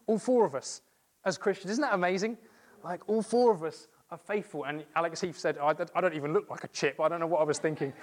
All 0.07 0.19
four 0.19 0.45
of 0.45 0.55
us 0.55 0.83
as 1.25 1.39
Christians. 1.39 1.73
Isn't 1.73 1.83
that 1.83 1.95
amazing? 1.95 2.39
Like, 2.83 3.09
all 3.09 3.23
four 3.23 3.53
of 3.53 3.63
us 3.63 3.87
are 4.13 4.19
faithful. 4.19 4.65
And 4.65 4.85
Alex 4.95 5.23
Heath 5.23 5.39
said, 5.39 5.57
I, 5.59 5.75
I 5.95 6.01
don't 6.01 6.15
even 6.15 6.35
look 6.35 6.51
like 6.51 6.65
a 6.65 6.69
chip. 6.69 7.01
I 7.01 7.09
don't 7.09 7.19
know 7.19 7.27
what 7.27 7.41
I 7.41 7.45
was 7.45 7.59
thinking. 7.59 7.95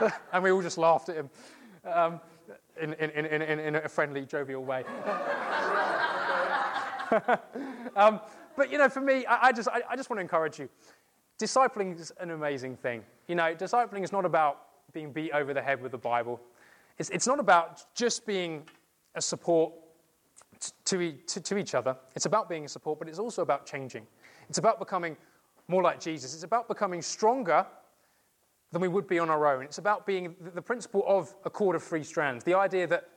and 0.32 0.42
we 0.42 0.50
all 0.50 0.62
just 0.62 0.78
laughed 0.78 1.10
at 1.10 1.16
him 1.16 1.30
um, 1.84 2.20
in, 2.80 2.94
in, 2.94 3.26
in, 3.26 3.42
in, 3.42 3.74
a 3.76 3.88
friendly, 3.88 4.24
jovial 4.24 4.64
way. 4.64 4.82
um, 7.96 8.20
but, 8.56 8.72
you 8.72 8.78
know, 8.78 8.88
for 8.88 9.02
me, 9.02 9.26
I, 9.26 9.48
I 9.48 9.52
just, 9.52 9.68
I, 9.68 9.82
I 9.90 9.96
just 9.96 10.08
want 10.08 10.16
to 10.18 10.22
encourage 10.22 10.58
you. 10.58 10.70
Discipling 11.38 12.00
is 12.00 12.12
an 12.18 12.30
amazing 12.30 12.76
thing. 12.76 13.04
You 13.28 13.34
know, 13.34 13.54
discipling 13.54 14.02
is 14.02 14.12
not 14.12 14.24
about 14.24 14.62
being 14.94 15.12
beat 15.12 15.32
over 15.32 15.52
the 15.52 15.60
head 15.60 15.82
with 15.82 15.92
the 15.92 15.98
Bible. 15.98 16.40
It's, 16.96 17.10
it's 17.10 17.26
not 17.26 17.40
about 17.40 17.94
just 17.94 18.24
being 18.24 18.62
a 19.14 19.20
support 19.20 19.74
to, 20.86 21.12
to, 21.12 21.40
to 21.42 21.58
each 21.58 21.74
other. 21.74 21.94
It's 22.14 22.24
about 22.24 22.48
being 22.48 22.64
a 22.64 22.68
support, 22.68 22.98
but 22.98 23.06
it's 23.06 23.18
also 23.18 23.42
about 23.42 23.66
changing. 23.66 24.06
It's 24.48 24.58
about 24.58 24.78
becoming 24.78 25.16
more 25.68 25.82
like 25.82 26.00
Jesus. 26.00 26.34
It's 26.34 26.44
about 26.44 26.68
becoming 26.68 27.02
stronger 27.02 27.66
than 28.72 28.80
we 28.80 28.88
would 28.88 29.06
be 29.06 29.18
on 29.18 29.30
our 29.30 29.46
own. 29.54 29.64
It's 29.64 29.78
about 29.78 30.06
being 30.06 30.34
the 30.54 30.62
principle 30.62 31.04
of 31.06 31.34
a 31.44 31.50
cord 31.50 31.76
of 31.76 31.82
three 31.82 32.02
strands. 32.02 32.44
The 32.44 32.54
idea 32.54 32.86
that 32.86 33.08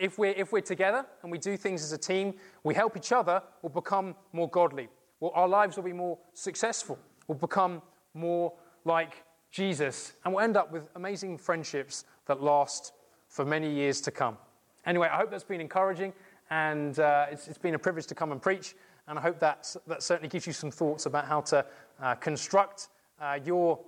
if 0.00 0.18
we're, 0.18 0.32
if 0.32 0.52
we're 0.52 0.60
together 0.60 1.06
and 1.22 1.32
we 1.32 1.38
do 1.38 1.56
things 1.56 1.82
as 1.82 1.92
a 1.92 1.98
team, 1.98 2.34
we 2.62 2.74
help 2.74 2.96
each 2.96 3.12
other, 3.12 3.42
we'll 3.62 3.70
become 3.70 4.14
more 4.32 4.48
godly. 4.48 4.88
Well, 5.20 5.32
our 5.34 5.48
lives 5.48 5.76
will 5.76 5.84
be 5.84 5.92
more 5.92 6.18
successful. 6.34 6.98
We'll 7.26 7.38
become 7.38 7.80
more 8.14 8.52
like 8.84 9.24
Jesus, 9.50 10.14
and 10.24 10.34
we'll 10.34 10.42
end 10.42 10.56
up 10.56 10.72
with 10.72 10.88
amazing 10.96 11.38
friendships 11.38 12.04
that 12.26 12.42
last 12.42 12.92
for 13.28 13.44
many 13.44 13.70
years 13.70 14.00
to 14.02 14.10
come. 14.10 14.36
Anyway, 14.84 15.08
I 15.10 15.16
hope 15.16 15.30
that's 15.30 15.44
been 15.44 15.60
encouraging, 15.60 16.12
and 16.50 16.98
uh, 16.98 17.26
it's, 17.30 17.48
it's 17.48 17.58
been 17.58 17.74
a 17.74 17.78
privilege 17.78 18.06
to 18.06 18.14
come 18.14 18.32
and 18.32 18.42
preach, 18.42 18.74
and 19.08 19.18
I 19.18 19.22
hope 19.22 19.38
that, 19.40 19.74
that 19.86 20.02
certainly 20.02 20.28
gives 20.28 20.46
you 20.46 20.52
some 20.52 20.70
thoughts 20.70 21.06
about 21.06 21.26
how 21.26 21.40
to 21.42 21.64
uh, 22.00 22.14
construct 22.16 22.88
uh, 23.20 23.38
your, 23.44 23.78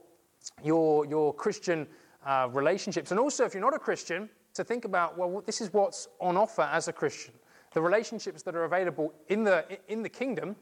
your, 0.62 1.06
your 1.06 1.32
Christian 1.34 1.86
uh, 2.26 2.48
relationships. 2.52 3.10
And 3.10 3.20
also, 3.20 3.44
if 3.44 3.54
you're 3.54 3.62
not 3.62 3.74
a 3.74 3.78
Christian, 3.78 4.28
to 4.54 4.64
think 4.64 4.84
about, 4.84 5.18
well, 5.18 5.42
this 5.44 5.60
is 5.60 5.72
what's 5.72 6.08
on 6.20 6.36
offer 6.36 6.62
as 6.62 6.88
a 6.88 6.92
Christian. 6.92 7.34
The 7.72 7.80
relationships 7.80 8.42
that 8.42 8.54
are 8.54 8.64
available 8.64 9.12
in 9.28 9.42
the, 9.44 9.64
in 9.88 10.02
the 10.02 10.08
kingdom 10.08 10.56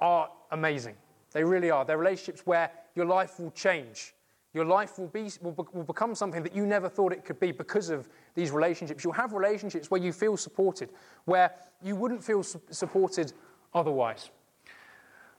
are 0.00 0.30
amazing. 0.50 0.96
They 1.32 1.44
really 1.44 1.70
are. 1.70 1.84
They're 1.84 1.98
relationships 1.98 2.46
where 2.46 2.70
your 2.94 3.04
life 3.04 3.38
will 3.38 3.50
change. 3.50 4.14
Your 4.54 4.64
life 4.64 4.98
will, 4.98 5.08
be, 5.08 5.30
will, 5.42 5.68
will 5.74 5.84
become 5.84 6.14
something 6.14 6.42
that 6.42 6.56
you 6.56 6.64
never 6.64 6.88
thought 6.88 7.12
it 7.12 7.26
could 7.26 7.38
be 7.38 7.52
because 7.52 7.90
of 7.90 8.08
these 8.34 8.50
relationships. 8.50 9.04
You'll 9.04 9.12
have 9.12 9.34
relationships 9.34 9.90
where 9.90 10.00
you 10.00 10.14
feel 10.14 10.38
supported, 10.38 10.88
where 11.26 11.52
you 11.82 11.94
wouldn't 11.94 12.24
feel 12.24 12.42
su- 12.42 12.62
supported 12.70 13.34
otherwise. 13.76 14.30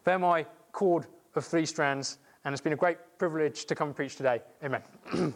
They're 0.05 0.19
my 0.19 0.45
cord 0.71 1.07
of 1.35 1.45
three 1.45 1.65
strands, 1.65 2.19
and 2.45 2.53
it's 2.53 2.61
been 2.61 2.73
a 2.73 2.77
great 2.77 2.97
privilege 3.17 3.65
to 3.65 3.75
come 3.75 3.89
and 3.89 3.95
preach 3.95 4.15
today. 4.15 4.41
Amen. 4.63 4.81